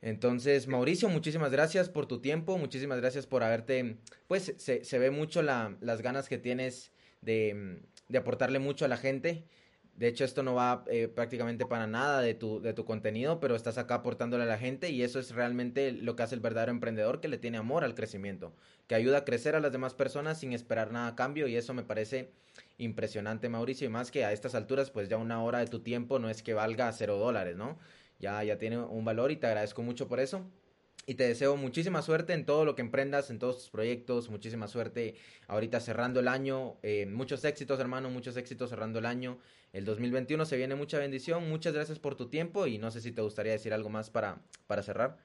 [0.00, 5.12] Entonces, Mauricio, muchísimas gracias por tu tiempo, muchísimas gracias por haberte, pues se, se ve
[5.12, 9.46] mucho la, las ganas que tienes de, de aportarle mucho a la gente
[10.02, 13.54] de hecho, esto no va eh, prácticamente para nada de tu, de tu contenido, pero
[13.54, 16.72] estás acá aportándole a la gente y eso es realmente lo que hace el verdadero
[16.72, 18.52] emprendedor que le tiene amor al crecimiento,
[18.88, 21.72] que ayuda a crecer a las demás personas sin esperar nada a cambio y eso
[21.72, 22.32] me parece
[22.78, 26.18] impresionante, Mauricio, y más que a estas alturas, pues ya una hora de tu tiempo
[26.18, 27.78] no es que valga cero dólares, ¿no?
[28.18, 30.44] Ya, ya tiene un valor y te agradezco mucho por eso.
[31.04, 34.68] Y te deseo muchísima suerte en todo lo que emprendas, en todos tus proyectos, muchísima
[34.68, 35.16] suerte
[35.48, 39.38] ahorita cerrando el año, eh, muchos éxitos hermano, muchos éxitos cerrando el año.
[39.72, 43.10] El 2021 se viene mucha bendición, muchas gracias por tu tiempo y no sé si
[43.10, 44.38] te gustaría decir algo más para,
[44.68, 45.18] para cerrar.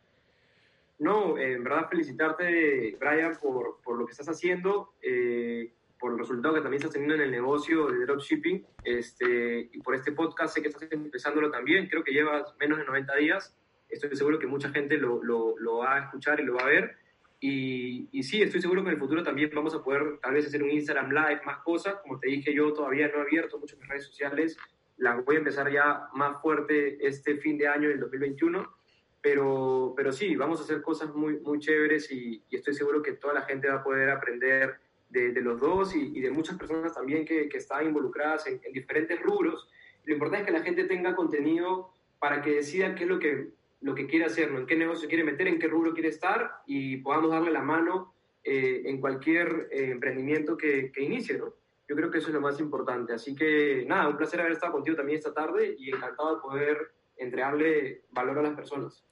[0.99, 6.55] No, en verdad felicitarte Brian por, por, lo que estás haciendo, eh, por el resultado
[6.55, 10.61] que también estás teniendo en el negocio de dropshipping este, y por este podcast, sé
[10.63, 13.55] que estás empezándolo también, creo que llevas menos de 90 días
[13.89, 16.67] estoy seguro que mucha gente lo, lo, lo va a escuchar y lo va a
[16.67, 16.97] ver.
[17.39, 20.47] Y, y, sí, estoy seguro que en el futuro también vamos a poder tal vez
[20.47, 21.95] hacer un Instagram Live, más cosas.
[22.01, 24.57] Como te dije, yo todavía no he abierto muchas redes sociales.
[24.97, 28.75] Las voy a empezar ya más fuerte este fin de año, el 2021.
[29.21, 33.13] Pero, pero sí, vamos a hacer cosas muy, muy chéveres y, y estoy seguro que
[33.13, 34.75] toda la gente va a poder aprender
[35.09, 38.61] de, de los dos y, y, de muchas personas también que, que están involucradas en,
[38.63, 39.69] en diferentes rubros.
[40.05, 43.49] Lo importante es que la gente tenga contenido para que decida qué es lo que
[43.82, 46.97] lo que quiere hacer, en qué negocio quiere meter, en qué rubro quiere estar y
[46.97, 48.13] podamos darle la mano
[48.43, 51.53] eh, en cualquier eh, emprendimiento que, que inicie, ¿no?
[51.89, 53.13] Yo creo que eso es lo más importante.
[53.13, 56.91] Así que nada, un placer haber estado contigo también esta tarde y encantado de poder
[57.17, 59.03] entregarle valor a las personas.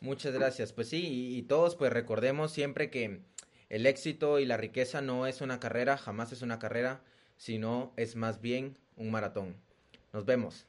[0.00, 0.72] Muchas gracias.
[0.72, 3.20] Pues sí, y, y todos pues recordemos siempre que
[3.68, 7.02] el éxito y la riqueza no es una carrera, jamás es una carrera,
[7.36, 9.56] sino es más bien un maratón.
[10.12, 10.64] Nos vemos.